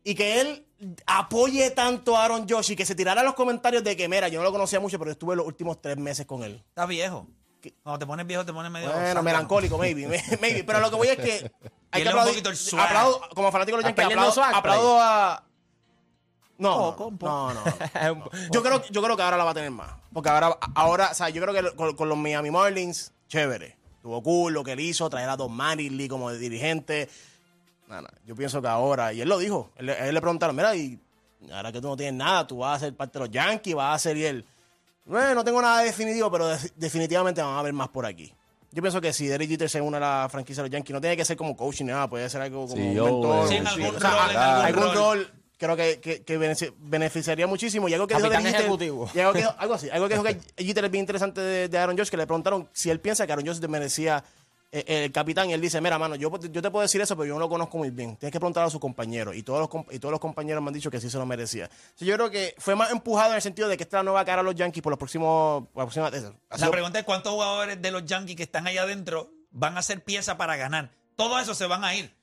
y 0.05 0.13
que 0.15 0.39
él 0.39 0.65
apoye 1.07 1.71
tanto 1.71 2.15
a 2.15 2.23
Aaron 2.25 2.47
Josh 2.47 2.71
y 2.71 2.75
que 2.75 2.85
se 2.85 2.93
tirara 2.95 3.23
los 3.23 3.33
comentarios 3.33 3.83
de 3.83 3.97
que, 3.97 4.07
mira, 4.07 4.27
yo 4.29 4.39
no 4.39 4.43
lo 4.45 4.51
conocía 4.51 4.79
mucho, 4.79 4.99
pero 4.99 5.11
estuve 5.11 5.35
los 5.35 5.45
últimos 5.45 5.81
tres 5.81 5.97
meses 5.97 6.25
con 6.27 6.43
él. 6.43 6.63
Estás 6.69 6.87
viejo. 6.87 7.27
Cuando 7.81 7.97
te 7.97 8.05
pones 8.05 8.27
viejo, 8.27 8.45
te 8.45 8.53
pones 8.53 8.71
medio. 8.71 8.91
Bueno, 8.93 9.23
melancólico, 9.23 9.77
maybe, 9.79 10.05
maybe. 10.41 10.63
Pero 10.63 10.79
lo 10.79 10.91
que 10.91 10.95
voy 10.95 11.07
es 11.07 11.15
que 11.17 11.31
hay 11.31 11.39
que 11.41 11.51
Pierde 11.91 12.03
un 12.03 12.07
aplaudir. 12.09 12.33
poquito 12.33 12.49
el 12.51 12.57
swag. 12.57 12.85
aplaudo, 12.85 13.21
como 13.33 13.51
fanático 13.51 13.77
de 13.77 13.83
los 13.83 13.89
¿Estás 13.89 14.09
Yankees, 14.09 14.37
aplaudo, 14.37 14.57
aplaudo 14.57 15.01
a... 15.01 15.43
No, 16.57 16.73
Poco, 16.95 17.03
no, 17.03 17.07
un 17.09 17.17
poco. 17.17 17.31
no, 17.31 17.53
no. 18.15 18.31
Yo 18.53 18.63
creo, 18.63 18.81
yo 18.89 19.01
creo 19.03 19.17
que 19.17 19.23
ahora 19.23 19.35
la 19.37 19.43
va 19.43 19.51
a 19.51 19.53
tener 19.55 19.71
más. 19.71 19.91
Porque 20.13 20.29
ahora, 20.29 20.57
ahora 20.75 21.09
o 21.11 21.13
sea, 21.13 21.27
yo 21.29 21.41
creo 21.41 21.53
que 21.53 21.75
con, 21.75 21.95
con 21.97 22.07
los 22.07 22.17
Miami 22.17 22.49
Marlins, 22.49 23.11
chévere. 23.27 23.77
Tuvo 24.01 24.21
cool 24.23 24.53
lo 24.53 24.63
que 24.63 24.71
él 24.73 24.79
hizo, 24.79 25.09
traer 25.09 25.27
a 25.27 25.35
Don 25.35 25.51
Manley 25.51 26.07
como 26.07 26.29
de 26.31 26.37
dirigente. 26.37 27.09
No, 27.87 28.01
no, 28.01 28.07
yo 28.25 28.35
pienso 28.35 28.61
que 28.61 28.67
ahora, 28.67 29.13
y 29.13 29.21
él 29.21 29.29
lo 29.29 29.37
dijo, 29.37 29.71
él, 29.75 29.89
él 29.89 30.13
le 30.13 30.21
preguntaron, 30.21 30.55
mira, 30.55 30.75
y 30.75 30.99
ahora 31.51 31.71
que 31.71 31.79
tú 31.79 31.87
no 31.87 31.95
tienes 31.95 32.15
nada, 32.15 32.47
tú 32.47 32.57
vas 32.59 32.77
a 32.77 32.85
ser 32.85 32.95
parte 32.95 33.19
de 33.19 33.25
los 33.25 33.31
Yankees, 33.31 33.75
vas 33.75 33.95
a 33.95 33.99
ser 33.99 34.17
y 34.17 34.25
él. 34.25 34.45
Bueno, 35.05 35.35
no 35.35 35.43
tengo 35.43 35.61
nada 35.61 35.81
definitivo, 35.83 36.31
pero 36.31 36.47
de- 36.47 36.71
definitivamente 36.75 37.41
van 37.41 37.51
a 37.53 37.59
haber 37.59 37.73
más 37.73 37.89
por 37.89 38.05
aquí. 38.05 38.33
Yo 38.71 38.81
pienso 38.81 38.99
que 38.99 39.13
si 39.13 39.27
Derek 39.27 39.47
Jeter 39.47 39.69
se 39.69 39.79
une 39.79 39.97
a 39.97 39.99
la 39.99 40.27
franquicia 40.29 40.63
de 40.63 40.69
los 40.69 40.73
Yankees, 40.73 40.93
no 40.93 40.99
tiene 40.99 41.15
que 41.15 41.23
ser 41.23 41.37
como 41.37 41.55
coach 41.55 41.81
ni 41.81 41.87
nada, 41.87 42.09
puede 42.09 42.27
ser 42.29 42.41
algo 42.41 42.67
como 42.67 42.75
Sí, 42.75 42.81
un 42.81 42.93
mentor. 43.05 43.47
sí, 43.47 43.57
algún 43.57 43.95
o 43.95 43.99
sea, 43.99 44.09
rol, 44.09 44.31
en 44.31 44.37
a- 44.37 44.65
algún 44.65 44.83
algún 44.83 44.83
rol. 44.83 45.17
rol 45.19 45.31
creo 45.57 45.75
que, 45.77 45.99
que, 46.01 46.23
que 46.23 46.39
benefici- 46.39 46.73
beneficiaría 46.79 47.47
muchísimo. 47.47 47.87
Y 47.87 47.93
algo 47.93 48.07
que 48.07 48.15
dijo 48.15 48.23
Capitán 48.27 48.43
Derek 48.43 48.57
Jeter- 48.57 48.65
ejecutivo. 48.65 49.09
y 49.13 49.19
algo, 49.19 49.33
que, 49.33 49.43
algo 49.57 49.73
así. 49.75 49.89
Algo 49.91 50.07
que 50.09 50.13
dijo 50.15 50.23
que 50.25 50.63
Jeter 50.65 50.85
es 50.85 50.91
bien 50.91 51.03
interesante 51.03 51.39
de, 51.39 51.69
de 51.69 51.77
Aaron 51.77 51.97
Josh, 51.97 52.09
que 52.09 52.17
le 52.17 52.25
preguntaron 52.25 52.67
si 52.73 52.89
él 52.89 52.99
piensa 52.99 53.25
que 53.27 53.31
Aaron 53.31 53.45
Josh 53.45 53.59
merecía 53.67 54.23
el 54.87 55.11
capitán. 55.11 55.49
Y 55.49 55.53
él 55.53 55.61
dice, 55.61 55.79
mira, 55.81 55.97
mano, 55.97 56.15
yo, 56.15 56.29
yo 56.39 56.61
te 56.61 56.71
puedo 56.71 56.81
decir 56.81 56.99
eso, 57.01 57.15
pero 57.15 57.27
yo 57.27 57.33
no 57.35 57.39
lo 57.39 57.49
conozco 57.49 57.77
muy 57.77 57.89
bien. 57.91 58.15
Tienes 58.17 58.31
que 58.31 58.39
preguntar 58.39 58.63
a 58.65 58.69
sus 58.69 58.79
compañeros. 58.79 59.35
Y 59.35 59.43
todos 59.43 59.59
los, 59.71 59.85
y 59.95 59.99
todos 59.99 60.11
los 60.11 60.19
compañeros 60.19 60.61
me 60.63 60.69
han 60.69 60.73
dicho 60.73 60.89
que 60.91 60.99
sí 60.99 61.09
se 61.09 61.17
lo 61.17 61.25
merecía. 61.25 61.69
Yo 61.97 62.13
creo 62.15 62.29
que 62.29 62.55
fue 62.57 62.75
más 62.75 62.91
empujado 62.91 63.29
en 63.31 63.35
el 63.37 63.41
sentido 63.41 63.67
de 63.67 63.77
que 63.77 63.83
esta 63.83 64.03
nueva 64.03 64.23
cara 64.25 64.41
a 64.41 64.43
los 64.43 64.55
Yankees 64.55 64.81
por 64.83 64.91
los 64.91 64.99
próximos... 64.99 65.67
por 65.73 65.87
eso. 65.87 66.03
Ha 66.05 66.09
La 66.11 66.57
sido- 66.57 66.71
pregunta 66.71 66.99
es: 66.99 67.05
¿cuántos 67.05 67.31
jugadores 67.33 67.81
de 67.81 67.91
los 67.91 68.05
Yankees 68.05 68.35
que 68.35 68.43
están 68.43 68.67
allá 68.67 68.83
adentro 68.83 69.31
van 69.51 69.77
a 69.77 69.81
ser 69.81 70.03
pieza 70.03 70.37
para 70.37 70.55
ganar? 70.57 70.91
Todos 71.15 71.41
esos 71.41 71.57
se 71.57 71.65
van 71.65 71.83
a 71.83 71.95
ir. 71.95 72.13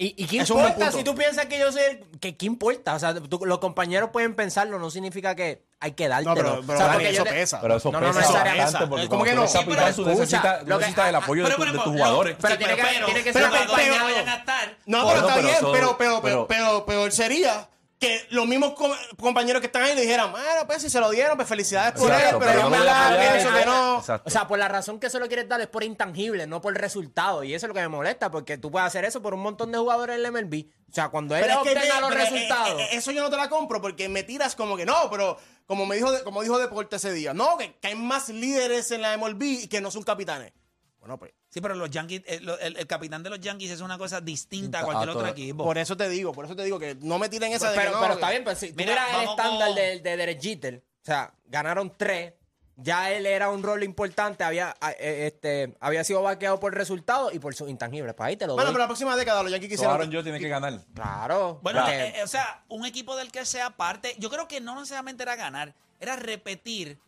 ¿Y, 0.00 0.14
y 0.16 0.26
qué 0.28 0.38
Es 0.38 0.50
importa 0.50 0.92
si 0.92 1.02
tú 1.02 1.12
piensas 1.16 1.46
que 1.46 1.58
yo 1.58 1.72
sé? 1.72 2.04
Que, 2.20 2.36
¿Qué 2.36 2.46
importa? 2.46 2.94
O 2.94 2.98
sea, 3.00 3.14
tú- 3.14 3.40
los 3.44 3.58
compañeros 3.58 4.10
pueden 4.12 4.36
pensarlo, 4.36 4.78
no 4.78 4.90
significa 4.92 5.34
que 5.34 5.64
hay 5.80 5.90
que 5.92 6.06
dártelo. 6.06 6.34
No, 6.36 6.40
pero, 6.40 6.54
O 6.60 6.62
pero 6.62 6.78
sea, 6.78 6.86
Dani, 6.86 7.04
eso 7.06 7.24
te- 7.24 7.30
pesa. 7.30 7.60
Pero 7.60 7.76
eso 7.76 7.90
No, 7.90 8.00
no, 8.00 8.06
no, 8.06 8.12
pesa 8.12 8.20
necesariamente. 8.20 8.62
bastante 8.64 8.86
porque 8.88 9.08
¿Cómo 9.08 9.24
que 9.24 9.34
no? 9.34 9.48
Sí, 9.48 9.58
pero 9.66 9.88
escucha, 9.88 10.60
lo 10.66 10.78
que- 10.78 10.84
el 11.08 11.14
apoyo 11.16 11.42
de, 11.42 11.48
Pero, 11.48 11.56
tu- 11.56 11.62
pero, 11.62 11.72
de 11.72 11.78
tus 11.78 11.82
pero, 11.82 11.92
jugadores. 11.96 12.36
pero 12.40 12.58
tiene 12.58 12.76
que- 12.76 12.82
tiene 13.06 13.22
que 13.24 13.32
pero 13.32 13.50
ser 13.50 13.66
no 13.66 13.72
vayan 14.04 14.28
a 14.28 14.34
estar. 14.36 14.76
No, 14.86 15.06
pero 15.08 15.20
está 15.20 15.34
pero 15.34 15.46
bien, 15.48 15.56
eso- 15.58 15.72
pero, 15.72 15.98
pero, 15.98 16.22
pero, 16.22 16.22
pero- 16.22 16.46
pero, 16.46 16.86
pero 16.86 17.04
él 17.06 17.12
sería 17.12 17.68
que 17.98 18.26
los 18.30 18.46
mismos 18.46 18.74
com- 18.74 18.92
compañeros 19.18 19.60
que 19.60 19.66
están 19.66 19.82
ahí 19.82 19.94
le 19.94 20.02
dijeran, 20.02 20.30
bueno, 20.30 20.46
pues 20.66 20.80
si 20.82 20.88
se 20.88 21.00
lo 21.00 21.10
dieron, 21.10 21.36
pues 21.36 21.48
felicidades 21.48 21.92
por 22.00 22.10
Exacto, 22.10 22.36
él, 22.36 22.38
pero 22.38 22.50
pero 22.50 22.60
yo 22.62 22.64
no 22.64 22.70
verdad 22.70 23.06
apoyaron. 23.12 23.32
pienso 23.32 23.58
que 23.58 23.66
no. 23.66 23.98
Exacto. 23.98 24.28
O 24.28 24.30
sea, 24.30 24.46
por 24.46 24.58
la 24.58 24.68
razón 24.68 25.00
que 25.00 25.10
se 25.10 25.18
lo 25.18 25.26
quieres 25.26 25.48
dar 25.48 25.60
es 25.60 25.66
por 25.66 25.82
intangible, 25.82 26.46
no 26.46 26.60
por 26.60 26.74
resultado. 26.74 27.42
Y 27.42 27.54
eso 27.54 27.66
es 27.66 27.68
lo 27.68 27.74
que 27.74 27.80
me 27.80 27.88
molesta, 27.88 28.30
porque 28.30 28.56
tú 28.56 28.70
puedes 28.70 28.86
hacer 28.86 29.04
eso 29.04 29.20
por 29.20 29.34
un 29.34 29.40
montón 29.40 29.72
de 29.72 29.78
jugadores 29.78 30.16
en 30.16 30.24
el 30.24 30.30
MLB. 30.32 30.66
O 30.90 30.94
sea, 30.94 31.08
cuando 31.08 31.34
él 31.34 31.42
Pero 31.44 31.54
es 31.62 31.62
que 31.72 31.76
obtenga 31.76 32.00
los 32.00 32.08
pero, 32.10 32.20
eh, 32.22 32.24
resultados. 32.30 32.80
eh, 32.80 32.84
eh, 32.84 32.88
eso 32.92 33.10
yo 33.10 33.22
no 33.22 33.30
te 33.30 33.36
la 33.36 33.48
compro 33.48 33.80
porque 33.82 34.08
me 34.08 34.22
tiras 34.22 34.54
como 34.54 34.76
que 34.76 34.86
no, 34.86 35.10
pero 35.10 35.36
como 35.66 35.84
me 35.84 35.96
dijo, 35.96 36.08
como 36.24 36.42
dijo 36.42 36.58
Deporte 36.58 36.96
ese 36.96 37.12
día, 37.12 37.34
no, 37.34 37.58
que, 37.58 37.74
que 37.78 37.88
hay 37.88 37.94
más 37.96 38.28
líderes 38.28 38.90
en 38.92 39.02
la 39.02 39.16
MLB 39.18 39.42
y 39.42 39.68
que 39.68 39.80
no 39.80 39.90
son 39.90 40.02
capitanes. 40.04 40.52
Bueno, 41.00 41.18
pues 41.18 41.32
Sí, 41.50 41.60
pero 41.62 41.74
los 41.74 41.88
Yankees, 41.90 42.22
eh, 42.26 42.40
el, 42.60 42.76
el 42.76 42.86
capitán 42.86 43.22
de 43.22 43.30
los 43.30 43.40
Yankees 43.40 43.70
es 43.70 43.80
una 43.80 43.96
cosa 43.96 44.20
distinta 44.20 44.78
a 44.78 44.82
A 44.82 44.84
cualquier 44.84 45.08
otro 45.10 45.26
equipo. 45.28 45.64
por 45.64 45.78
eso 45.78 45.96
te 45.96 46.08
digo, 46.08 46.32
por 46.32 46.44
eso 46.44 46.54
te 46.54 46.62
digo 46.64 46.78
que 46.78 46.94
no 47.00 47.18
me 47.18 47.28
tiren 47.30 47.52
esa 47.52 47.70
de 47.70 47.76
pero, 47.76 47.90
que 47.90 47.94
no. 47.94 48.00
pero 48.02 48.14
que- 48.14 48.20
está 48.20 48.30
bien, 48.30 48.44
pero 48.44 48.56
si 48.56 48.68
tú 48.68 48.74
Mira, 48.76 48.92
miras 48.92 49.22
el 49.22 49.28
estándar 49.30 49.66
con- 49.68 49.76
de, 49.76 50.00
de 50.00 50.16
Derek 50.18 50.40
Jeter, 50.42 50.82
o 51.02 51.04
sea, 51.04 51.32
ganaron 51.46 51.94
tres, 51.96 52.34
ya 52.76 53.10
él 53.10 53.24
era 53.26 53.48
un 53.50 53.62
rol 53.62 53.82
importante, 53.82 54.44
había, 54.44 54.76
eh, 55.00 55.24
este, 55.32 55.74
había 55.80 56.04
sido 56.04 56.22
vaqueado 56.22 56.60
por 56.60 56.74
resultados 56.74 57.34
y 57.34 57.38
por 57.40 57.54
sus 57.54 57.68
intangibles. 57.70 58.14
Pues 58.14 58.28
ahí 58.28 58.36
te 58.36 58.46
lo 58.46 58.52
Bueno, 58.54 58.66
doy. 58.66 58.74
pero 58.74 58.84
la 58.84 58.88
próxima 58.88 59.16
década 59.16 59.42
los 59.42 59.50
Yankees 59.50 59.70
quisieron. 59.70 59.94
Aaron 59.94 60.12
Joe 60.12 60.22
tiene 60.22 60.38
que 60.38 60.48
ganar. 60.48 60.78
Claro. 60.94 61.58
Bueno, 61.62 61.88
eh, 61.88 62.14
o 62.22 62.26
sea, 62.28 62.62
un 62.68 62.84
equipo 62.84 63.16
del 63.16 63.32
que 63.32 63.44
sea 63.46 63.70
parte, 63.70 64.14
yo 64.18 64.28
creo 64.30 64.46
que 64.46 64.60
no 64.60 64.74
necesariamente 64.76 65.22
era 65.24 65.34
ganar, 65.34 65.74
era 65.98 66.14
repetir. 66.14 66.98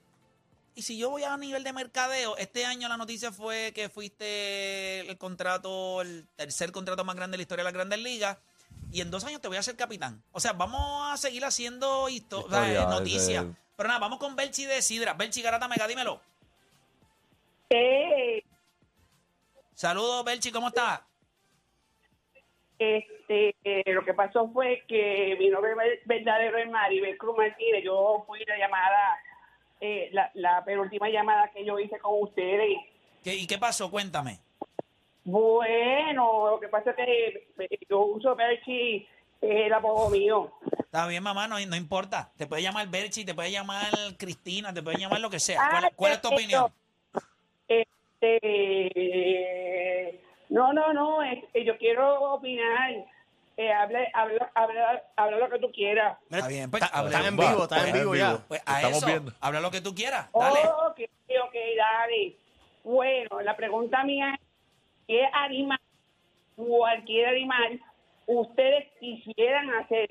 Y 0.74 0.82
si 0.82 0.96
yo 0.96 1.10
voy 1.10 1.24
a 1.24 1.36
nivel 1.36 1.64
de 1.64 1.72
mercadeo, 1.72 2.36
este 2.36 2.64
año 2.64 2.88
la 2.88 2.96
noticia 2.96 3.32
fue 3.32 3.72
que 3.74 3.88
fuiste 3.88 5.00
el 5.00 5.18
contrato, 5.18 6.00
el 6.00 6.26
tercer 6.36 6.72
contrato 6.72 7.04
más 7.04 7.16
grande 7.16 7.34
de 7.34 7.38
la 7.38 7.42
historia 7.42 7.62
de 7.64 7.68
las 7.70 7.74
grandes 7.74 7.98
ligas. 7.98 8.38
Y 8.92 9.00
en 9.00 9.10
dos 9.10 9.24
años 9.24 9.40
te 9.40 9.48
voy 9.48 9.56
a 9.56 9.62
ser 9.62 9.76
capitán. 9.76 10.22
O 10.32 10.40
sea, 10.40 10.52
vamos 10.52 11.12
a 11.12 11.16
seguir 11.16 11.44
haciendo 11.44 12.08
histo- 12.08 12.44
o 12.44 12.48
sea, 12.50 12.60
Historia, 12.68 12.82
eh, 12.82 12.86
noticias. 12.86 13.44
Pero 13.76 13.88
nada, 13.88 14.00
vamos 14.00 14.18
con 14.18 14.36
Belchi 14.36 14.64
de 14.64 14.80
Sidra. 14.82 15.14
Belchi 15.14 15.42
Garata 15.42 15.68
Mega, 15.68 15.86
dímelo. 15.86 16.20
Eh, 17.68 18.42
Saludos, 19.74 20.24
Belchi, 20.24 20.50
¿cómo 20.52 20.68
estás? 20.68 21.00
este, 22.78 23.54
eh, 23.62 23.82
lo 23.92 24.02
que 24.06 24.14
pasó 24.14 24.48
fue 24.52 24.84
que 24.88 25.36
mi 25.38 25.50
nombre 25.50 25.74
ver- 25.74 26.00
verdadero 26.06 26.56
es 26.56 26.70
Maribel 26.70 27.16
Cruz 27.18 27.36
Martínez. 27.36 27.84
Yo 27.84 28.24
fui 28.26 28.42
la 28.46 28.56
llamada, 28.56 29.18
eh, 29.80 30.08
la, 30.12 30.30
la 30.34 30.64
penúltima 30.64 31.08
llamada 31.08 31.50
que 31.50 31.64
yo 31.64 31.78
hice 31.78 31.98
con 31.98 32.22
ustedes. 32.22 32.78
¿Qué- 33.24 33.34
¿Y 33.34 33.46
qué 33.46 33.58
pasó? 33.58 33.90
Cuéntame. 33.90 34.38
Bueno, 35.24 36.50
lo 36.50 36.60
que 36.60 36.68
pasa 36.68 36.90
es 36.90 36.96
que 36.96 37.48
eh, 37.58 37.78
yo 37.88 38.00
uso 38.00 38.34
Perchi, 38.36 39.06
es 39.40 39.66
el 39.66 39.72
apodo 39.72 40.10
mío. 40.10 40.52
Está 40.78 41.06
bien, 41.06 41.22
mamá, 41.22 41.46
no, 41.46 41.58
no 41.66 41.76
importa. 41.76 42.32
Te 42.36 42.46
puede 42.46 42.62
llamar 42.62 42.88
Belchi, 42.88 43.24
te 43.24 43.34
puede 43.34 43.50
llamar 43.52 43.86
Cristina, 44.18 44.72
te 44.74 44.82
puede 44.82 44.98
llamar 44.98 45.20
lo 45.20 45.30
que 45.30 45.38
sea. 45.38 45.60
¿Cuál, 45.70 45.84
Ah, 45.84 45.90
cuál 45.94 46.12
es 46.12 46.20
tu 46.22 46.28
opinión? 46.28 46.72
Este, 48.90 50.20
no, 50.48 50.72
no, 50.72 50.92
no, 50.92 51.22
es- 51.22 51.44
eh, 51.54 51.64
yo 51.64 51.76
quiero 51.78 52.32
opinar. 52.34 53.04
Eh, 53.60 53.70
habla, 53.74 53.98
habla, 54.14 54.50
habla, 54.54 55.02
habla 55.16 55.36
lo 55.36 55.50
que 55.50 55.58
tú 55.58 55.70
quieras. 55.70 56.16
Está 56.30 56.48
bien, 56.48 56.70
pues, 56.70 56.82
Está- 56.82 56.96
hable. 56.98 57.10
estás 57.10 57.26
en 57.26 57.36
vivo, 57.36 57.62
está 57.64 57.86
en 57.86 57.92
vivo 57.92 58.12
vivo. 58.12 58.14
ya. 58.14 58.38
Pues 58.48 58.62
a 58.64 58.76
Estamos 58.76 58.96
eso, 58.96 59.06
viendo. 59.06 59.32
habla 59.38 59.60
lo 59.60 59.70
que 59.70 59.80
tú 59.82 59.94
quieras. 59.94 60.28
Dale. 60.32 60.60
Ok, 60.60 61.00
ok, 61.44 61.54
dale. 61.76 62.36
Bueno, 62.84 63.42
la 63.42 63.54
pregunta 63.56 64.02
mía 64.02 64.32
es, 64.32 64.40
¿qué 65.06 65.26
animal, 65.34 65.78
cualquier 66.56 67.28
animal, 67.28 67.82
ustedes 68.24 68.88
quisieran 68.98 69.68
hacer? 69.74 70.08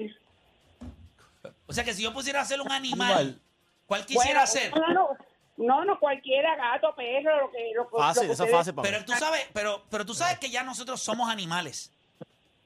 O 1.65 1.74
sea 1.74 1.84
que 1.84 1.94
si 1.96 2.03
yo 2.03 2.13
pusiera 2.13 2.41
a 2.41 2.44
hacer 2.44 2.62
un 2.62 2.72
animal. 2.72 3.41
¿cuál 3.88 4.06
quisiera 4.06 4.25
Bueno, 4.25 4.41
hacer? 4.41 4.72
No, 4.77 4.94
no, 4.94 5.18
no, 5.58 5.86
no, 5.86 6.00
cualquiera, 6.00 6.56
gato, 6.56 6.94
perro, 6.96 7.41
lo 7.41 7.51
que... 7.51 7.72
Lo, 7.74 7.89
Fácil, 7.89 8.24
lo 8.24 8.27
que 8.27 8.34
eso 8.34 8.44
es 8.44 8.51
fácil 8.51 8.75
para 8.75 8.88
mí. 8.88 8.94
Pero 8.94 9.06
tú 9.06 9.13
sabes, 9.13 9.50
pero, 9.53 9.84
pero 9.89 10.06
tú 10.06 10.13
sabes 10.13 10.38
que 10.38 10.51
ya 10.51 10.62
nosotros 10.62 11.01
somos 11.01 11.27
animales. 11.32 11.91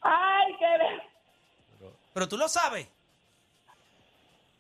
Ay, 0.03 0.55
qué... 0.59 0.67
Pero 2.13 2.27
tú 2.27 2.37
lo 2.37 2.47
sabes. 2.47 2.87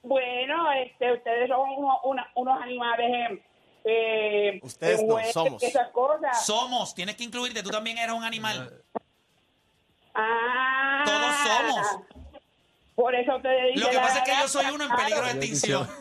Bueno, 0.01 0.71
este, 0.73 1.13
ustedes 1.13 1.47
son 1.49 1.69
uno- 1.77 1.99
una- 2.03 2.29
unos 2.35 2.61
animales... 2.61 3.09
eh, 3.11 3.43
eh, 3.85 4.59
Ustedes 4.63 5.03
no, 5.03 5.13
jueces, 5.13 5.33
somos. 5.33 5.61
Esas 5.63 5.89
cosas. 5.89 6.45
Somos, 6.45 6.95
tienes 6.95 7.15
que 7.15 7.23
incluirte, 7.25 7.61
tú 7.63 7.69
también 7.69 7.97
eres 7.97 8.13
un 8.15 8.23
animal. 8.23 8.81
Ah, 10.15 11.03
Todos 11.05 11.35
somos. 11.35 11.87
Por 12.95 13.15
eso 13.15 13.35
ustedes 13.35 13.79
Lo 13.79 13.89
que 13.89 13.97
pasa 13.97 14.19
es 14.19 14.23
que 14.23 14.31
yo 14.39 14.47
soy 14.47 14.65
uno 14.73 14.83
en 14.83 14.91
peligro 14.91 15.23
de 15.23 15.31
extinción. 15.31 15.87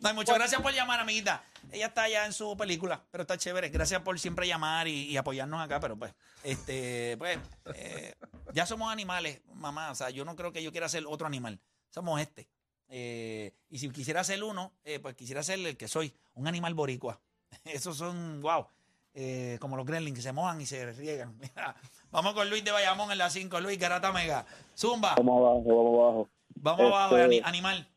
No, 0.00 0.10
y 0.10 0.14
muchas 0.14 0.36
gracias 0.36 0.60
por 0.60 0.72
llamar, 0.72 1.00
amiguita. 1.00 1.42
Ella 1.72 1.86
está 1.86 2.02
allá 2.02 2.26
en 2.26 2.32
su 2.32 2.56
película, 2.56 3.02
pero 3.10 3.22
está 3.22 3.38
chévere. 3.38 3.70
Gracias 3.70 4.02
por 4.02 4.18
siempre 4.18 4.46
llamar 4.46 4.86
y, 4.86 5.06
y 5.06 5.16
apoyarnos 5.16 5.60
acá, 5.60 5.80
pero 5.80 5.96
pues, 5.96 6.12
este, 6.42 7.16
pues, 7.16 7.38
eh, 7.74 8.14
ya 8.52 8.66
somos 8.66 8.92
animales, 8.92 9.40
mamá. 9.54 9.90
O 9.90 9.94
sea, 9.94 10.10
yo 10.10 10.24
no 10.24 10.36
creo 10.36 10.52
que 10.52 10.62
yo 10.62 10.70
quiera 10.70 10.88
ser 10.88 11.04
otro 11.06 11.26
animal. 11.26 11.58
Somos 11.90 12.20
este. 12.20 12.48
Eh, 12.88 13.52
y 13.70 13.78
si 13.78 13.90
quisiera 13.90 14.22
ser 14.22 14.44
uno, 14.44 14.72
eh, 14.84 14.98
pues 15.00 15.14
quisiera 15.14 15.42
ser 15.42 15.58
el 15.58 15.76
que 15.76 15.88
soy, 15.88 16.14
un 16.34 16.46
animal 16.46 16.74
boricua. 16.74 17.20
Esos 17.64 17.96
son, 17.96 18.40
wow, 18.42 18.66
eh, 19.14 19.56
como 19.60 19.76
los 19.76 19.86
gremlins 19.86 20.16
que 20.16 20.22
se 20.22 20.32
mojan 20.32 20.60
y 20.60 20.66
se 20.66 20.92
riegan. 20.92 21.36
Mira, 21.40 21.76
vamos 22.10 22.34
con 22.34 22.48
Luis 22.50 22.64
de 22.64 22.72
Bayamón 22.72 23.10
en 23.12 23.18
la 23.18 23.30
5. 23.30 23.60
Luis, 23.60 23.78
Garata 23.78 24.12
Mega. 24.12 24.44
Zumba. 24.76 25.14
Vamos 25.16 25.38
abajo, 25.40 25.62
vamos 25.66 26.00
abajo. 26.02 26.28
Vamos 26.56 26.80
abajo, 26.92 27.16
Este- 27.18 27.24
ani- 27.24 27.40
animal. 27.44 27.88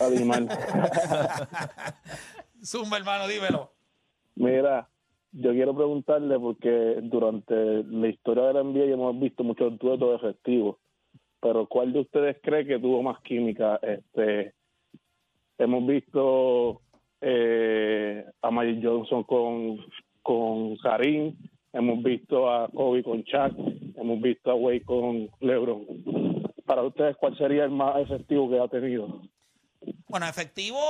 Animal. 0.00 0.48
Zumba, 2.62 2.96
hermano, 2.98 3.28
dímelo. 3.28 3.72
Mira, 4.34 4.88
yo 5.32 5.52
quiero 5.52 5.74
preguntarle 5.74 6.38
porque 6.38 6.98
durante 7.02 7.54
la 7.84 8.08
historia 8.08 8.44
de 8.44 8.52
la 8.54 8.62
NBA 8.62 8.84
hemos 8.94 9.18
visto 9.20 9.44
muchos 9.44 9.78
duetos 9.78 10.20
efectivos, 10.22 10.76
pero 11.40 11.66
¿cuál 11.66 11.92
de 11.92 12.00
ustedes 12.00 12.36
cree 12.42 12.66
que 12.66 12.78
tuvo 12.78 13.02
más 13.02 13.20
química? 13.22 13.78
Este, 13.82 14.54
hemos 15.58 15.86
visto 15.86 16.82
eh, 17.20 18.24
a 18.42 18.50
Magic 18.50 18.80
Johnson 18.82 19.24
con, 19.24 19.78
con 20.26 20.76
Karim, 20.78 21.36
hemos 21.72 22.02
visto 22.02 22.50
a 22.50 22.68
Kobe 22.68 23.04
con 23.04 23.22
Shaq, 23.22 23.52
hemos 23.96 24.20
visto 24.20 24.50
a 24.50 24.54
Wade 24.56 24.82
con 24.84 25.30
LeBron. 25.40 25.84
Para 26.66 26.82
ustedes, 26.82 27.16
¿cuál 27.20 27.38
sería 27.38 27.62
el 27.64 27.70
más 27.70 27.94
efectivo 28.02 28.50
que 28.50 28.58
ha 28.58 28.66
tenido? 28.66 29.22
Bueno, 30.08 30.26
efectivo 30.26 30.80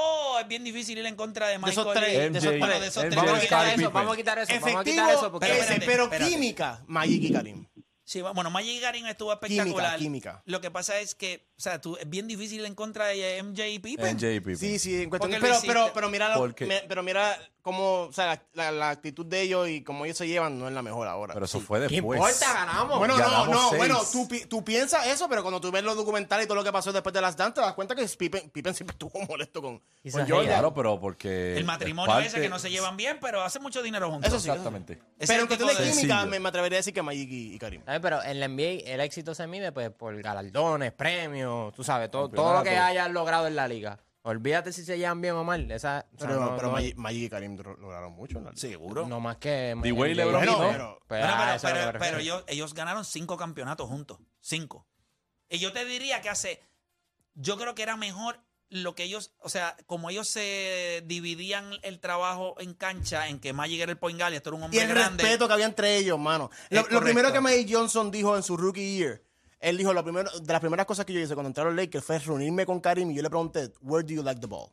es 0.41 0.49
bien 0.49 0.65
difícil 0.65 0.97
ir 0.99 1.05
en 1.07 1.17
contra 1.17 1.49
de 1.49 1.59
Michael. 1.59 1.73
esos 1.73 1.93
tres, 1.93 2.09
y- 2.15 2.33
de 2.33 2.39
esos 2.39 2.51
bueno, 2.59 2.67
tres. 2.67 2.81
de 2.81 2.87
esos 2.87 3.05
MJ, 3.05 3.11
tres. 3.11 3.23
Vamos 3.25 3.37
a 3.37 3.41
quitar 3.43 3.69
eso, 3.69 3.91
vamos 3.91 4.13
a 4.13 4.17
quitar 4.17 4.39
eso, 4.39 4.53
vamos 4.53 4.65
a 4.67 4.71
Efectivo, 4.71 4.85
quitar 4.95 5.11
eso. 5.15 5.33
Porque 5.33 5.47
pero, 5.49 5.61
espérate, 5.61 5.87
pero 5.87 6.03
espérate. 6.05 6.31
química, 6.31 6.85
Magic 6.87 7.23
y 7.25 7.33
Karim. 7.33 7.67
Sí, 8.05 8.23
bueno, 8.23 8.51
Magic 8.51 8.81
Garin 8.81 9.05
estuvo 9.07 9.33
espectacular. 9.33 9.99
química. 9.99 10.41
Lo 10.47 10.61
que 10.61 10.71
pasa 10.71 10.99
es 11.01 11.15
que, 11.17 11.49
o 11.59 11.61
sea, 11.61 11.81
tú, 11.81 11.97
es 11.97 12.09
bien 12.09 12.29
difícil 12.29 12.61
ir 12.61 12.67
en 12.67 12.75
contra 12.77 13.07
de 13.09 13.43
MJ 13.43 13.69
y 13.69 13.79
Pippen. 13.81 14.17
NJ 14.17 14.41
Pippen. 14.41 14.57
Sí, 14.57 14.79
sí, 14.79 15.03
en 15.03 15.11
cuestión- 15.11 15.33
pero, 15.41 15.57
pero, 15.67 15.91
pero 15.93 16.09
mira, 16.09 16.29
lo- 16.33 16.37
Porque- 16.39 16.67
me- 16.67 16.83
pero 16.89 17.03
mira 17.03 17.37
cómo, 17.67 18.03
o 18.03 18.13
sea, 18.13 18.27
la, 18.27 18.43
la- 18.55 18.71
la 18.71 18.91
actitud 18.91 19.27
de 19.27 19.41
ellos 19.41 19.69
y 19.69 19.83
cómo 19.83 20.05
ellos 20.05 20.17
se 20.17 20.29
llevan 20.29 20.57
no 20.57 20.69
es 20.69 20.73
la 20.73 20.83
mejor 20.83 21.09
ahora. 21.09 21.35
Pero 21.35 21.47
eso 21.47 21.59
fue 21.59 21.81
¿Qué 21.89 21.97
después. 21.97 22.17
importa? 22.21 22.53
Ganamos. 22.55 22.99
Bueno, 23.01 23.17
no, 23.19 23.25
Ganamos 23.25 23.49
no, 23.51 23.69
seis. 23.71 23.79
bueno, 23.79 24.01
tú, 24.13 24.29
tú 24.49 24.65
piensas 24.65 25.05
eso, 25.09 25.29
pero 25.29 25.43
cuando 25.43 25.61
tú 25.61 25.73
ves 25.73 25.83
los 25.83 25.97
documentales 25.97 26.45
y 26.45 26.47
todo 26.47 26.55
lo 26.55 26.63
que 26.63 26.71
pasó 26.71 26.93
después 26.93 27.13
de 27.13 27.21
las 27.21 27.37
Dance, 27.37 27.55
te 27.57 27.61
das 27.63 27.75
cuenta 27.75 27.97
que 27.97 28.07
Pippen, 28.07 28.51
Pippen 28.51 28.73
siempre 28.73 28.93
estuvo 28.95 29.21
molesto 29.29 29.61
con, 29.61 29.79
con 30.13 30.29
Jordan. 30.29 30.47
Claro, 30.47 30.73
pero 30.73 31.01
porque. 31.01 31.57
el 31.57 31.65
matrimonio 31.65 32.13
es 32.13 32.15
parte- 32.25 32.29
ese 32.29 32.41
que 32.41 32.49
no 32.49 32.61
se 32.61 32.71
llevan 32.71 32.97
bien, 32.97 33.19
pero 33.21 33.43
hacen 33.43 33.61
mucho 33.63 33.83
dinero 33.83 34.09
juntos. 34.13 34.29
Eso 34.29 34.39
sí. 34.39 34.49
Exactamente. 34.49 35.01
Es 35.19 35.27
Pero 35.29 35.41
en 35.43 35.47
cuestión 35.49 35.69
de 35.69 35.91
química, 35.91 36.25
me, 36.27 36.39
me 36.39 36.49
atrevería 36.49 36.77
a 36.77 36.81
decir 36.81 36.95
que 36.95 37.03
Magic 37.03 37.29
y, 37.29 37.55
y 37.55 37.59
Karim. 37.59 37.83
¿Sabes? 37.85 38.01
Pero 38.01 38.23
en 38.23 38.39
la 38.39 38.47
NBA 38.47 38.85
el 38.93 39.01
éxito 39.01 39.35
se 39.35 39.45
mide 39.49 39.73
pues 39.73 39.91
por 39.91 40.17
galardones, 40.23 40.93
premios, 40.93 41.75
tú 41.75 41.83
sabes, 41.83 42.11
todo, 42.13 42.29
todo 42.29 42.53
lo 42.55 42.63
que 42.63 42.77
hayas 42.77 43.11
logrado 43.11 43.49
en 43.49 43.57
la 43.57 43.67
liga. 43.67 43.99
Olvídate 44.29 44.73
si 44.73 44.85
se 44.85 44.99
llevan 44.99 45.21
bien 45.21 45.35
o 45.35 45.45
mal. 45.45 45.71
Esa, 45.71 46.05
o 46.15 46.19
sea, 46.19 46.29
Pero, 46.29 46.41
no, 46.41 46.57
pero 46.57 46.69
no- 46.69 46.73
Magic, 46.75 46.97
Magic 46.97 47.23
y 47.23 47.29
Karim 47.29 47.57
lo- 47.57 47.77
lograron 47.77 48.13
mucho. 48.13 48.41
¿no? 48.41 48.51
Seguro. 48.57 49.07
no 49.07 49.21
más 49.21 49.37
que... 49.37 49.75
D-Wade 49.81 50.09
y 50.09 50.11
el- 50.13 50.17
LeBron, 50.17 50.45
¿no? 50.47 50.59
pero- 50.59 50.99
Pues, 51.07 51.23
ah, 51.25 51.57
pero, 51.63 51.75
pero- 51.87 51.99
pero 52.01 52.19
ellos, 52.19 52.45
ellos 52.49 52.75
ganaron 52.75 53.05
cinco 53.05 53.37
campeonatos 53.37 53.89
juntos. 53.89 54.19
Cinco. 54.41 54.87
Y 55.49 55.59
yo 55.59 55.73
te 55.73 55.85
diría 55.85 56.21
que 56.23 56.29
hace. 56.29 56.61
Yo 57.35 57.57
creo 57.57 57.75
que 57.77 57.85
era 57.85 57.97
mejor 57.97 58.41
lo 58.69 58.97
que 58.97 59.05
ellos. 59.05 59.33
O 59.39 59.49
sea, 59.49 59.77
como 59.87 60.11
ellos 60.11 60.27
se 60.27 61.05
dividían 61.07 61.71
el 61.83 62.01
trabajo 62.01 62.57
en 62.59 62.75
cancha, 62.75 63.29
en 63.29 63.39
que 63.39 63.53
Magic 63.53 63.81
era 63.81 63.93
el 63.93 63.99
point 63.99 64.19
guard 64.19 64.33
y 64.33 64.37
esto 64.37 64.51
era 64.51 64.57
un 64.57 64.63
Y 64.63 64.65
hombre 64.65 64.83
el 64.83 64.89
grande. 64.89 65.23
respeto 65.23 65.47
que 65.47 65.55
había 65.55 65.67
entre 65.67 65.97
ellos, 65.99 66.19
mano. 66.19 66.51
Lo, 66.71 66.83
lo 66.89 67.01
primero 67.01 67.33
que 67.33 67.41
Magic 67.41 67.69
Johnson 67.71 68.11
dijo 68.11 68.37
en 68.37 68.43
su 68.43 68.57
rookie 68.57 68.97
year, 68.99 69.23
él 69.61 69.77
dijo, 69.79 69.93
lo 69.93 70.03
primero, 70.05 70.31
de 70.39 70.53
las 70.53 70.61
primeras 70.61 70.87
cosas 70.87 71.05
que 71.07 71.13
yo 71.13 71.21
hice 71.21 71.35
cuando 71.35 71.49
entré 71.49 71.63
a 71.63 71.67
los 71.67 71.75
Lakers 71.75 72.05
fue 72.05 72.19
reunirme 72.19 72.67
con 72.67 72.81
Karim 72.81 73.11
y 73.11 73.15
yo 73.17 73.23
le 73.23 73.31
pregunté, 73.31 73.73
where 73.83 74.07
do 74.07 74.13
you 74.15 74.23
like 74.23 74.41
the 74.41 74.47
ball? 74.47 74.69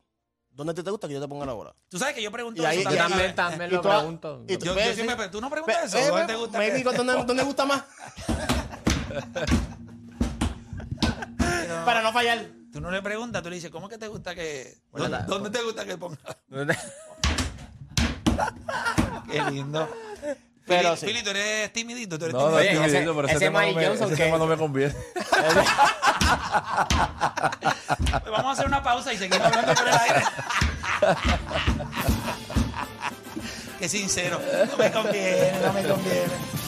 ¿Dónde 0.52 0.74
te, 0.76 0.84
te 0.84 0.92
gusta 0.92 1.08
que 1.08 1.16
yo 1.16 1.22
te 1.22 1.28
ponga 1.28 1.46
la 1.48 1.54
bola? 1.54 1.74
Tú 1.90 1.98
sabes 1.98 2.14
que 2.14 2.22
yo 2.22 2.32
pregunto 2.32 2.62
Y 2.62 2.66
ahí- 2.66 2.80
eso 2.82 2.90
y 2.90 2.94
Yo 2.94 2.98
también. 3.00 3.10
también, 3.10 3.30
ahí- 3.32 3.36
también 3.36 3.70
y 3.72 3.74
lo 3.74 3.82
tú 3.82 3.90
pregunto. 3.90 4.46
y 4.48 4.58
tú- 4.58 4.66
Yo, 4.66 4.76
ves, 4.76 4.86
yo 4.86 4.92
sí. 4.94 5.02
siempre, 5.02 5.30
tú 5.30 5.42
no 5.42 5.50
preguntas 5.50 5.86
eso. 5.86 5.98
eh, 5.98 6.08
¿Dónde 6.08 6.22
ve- 6.22 6.28
te 6.28 6.36
gusta? 6.36 6.58
maybe 6.60 6.84
que- 6.84 6.98
¿dónde, 6.98 7.14
dónde 7.26 7.44
gusta 7.44 7.66
más? 7.66 7.84
Para 11.86 12.02
no 12.04 12.14
fallar. 12.14 12.46
Tú 12.72 12.80
no 12.82 12.92
le 12.92 13.02
preguntas, 13.02 13.42
tú 13.44 13.50
le 13.50 13.56
dices, 13.56 13.72
¿cómo 13.72 13.88
que 13.90 13.98
te 13.98 14.08
gusta 14.08 14.34
que... 14.36 14.78
Bueno, 14.92 15.08
¿Dónde, 15.10 15.18
la- 15.20 15.26
dónde 15.26 15.50
te 15.52 15.62
gusta 15.64 15.86
que 15.86 15.98
ponga? 15.98 16.18
Qué 19.32 19.42
lindo. 19.52 19.88
Pero 20.66 20.96
Fili, 20.96 21.00
sí. 21.00 21.06
Fili, 21.08 21.24
tú 21.24 21.30
eres 21.32 21.74
timidito, 21.74 22.18
tú 22.18 22.26
eres 22.26 22.34
No, 22.36 22.50
no, 22.52 22.58
timidito. 22.58 22.82
Oye, 22.82 22.88
ese- 22.88 23.00
pero 23.06 23.24
ese, 23.26 23.32
ese 23.36 23.46
tema 23.46 23.60
no 23.62 23.68
Mike 23.68 23.80
me, 23.80 23.86
Johnson 23.88 24.08
ese 24.08 24.16
que- 24.16 24.24
tema 24.24 24.38
no 24.38 24.46
me 24.48 24.58
conviene. 24.58 24.94
Pues 25.14 25.26
Vamos 28.32 28.46
a 28.46 28.52
hacer 28.52 28.66
una 28.68 28.82
pausa 28.84 29.14
y 29.14 29.18
seguimos 29.18 29.46
hablando 29.46 29.74
por 29.74 29.88
el 29.88 29.94
aire. 29.94 30.24
Qué 33.80 33.90
sincero. 33.90 34.40
No 34.72 34.78
me 34.78 34.92
conviene, 34.92 35.52
no 35.66 35.74
me 35.74 35.84
conviene. 35.84 36.63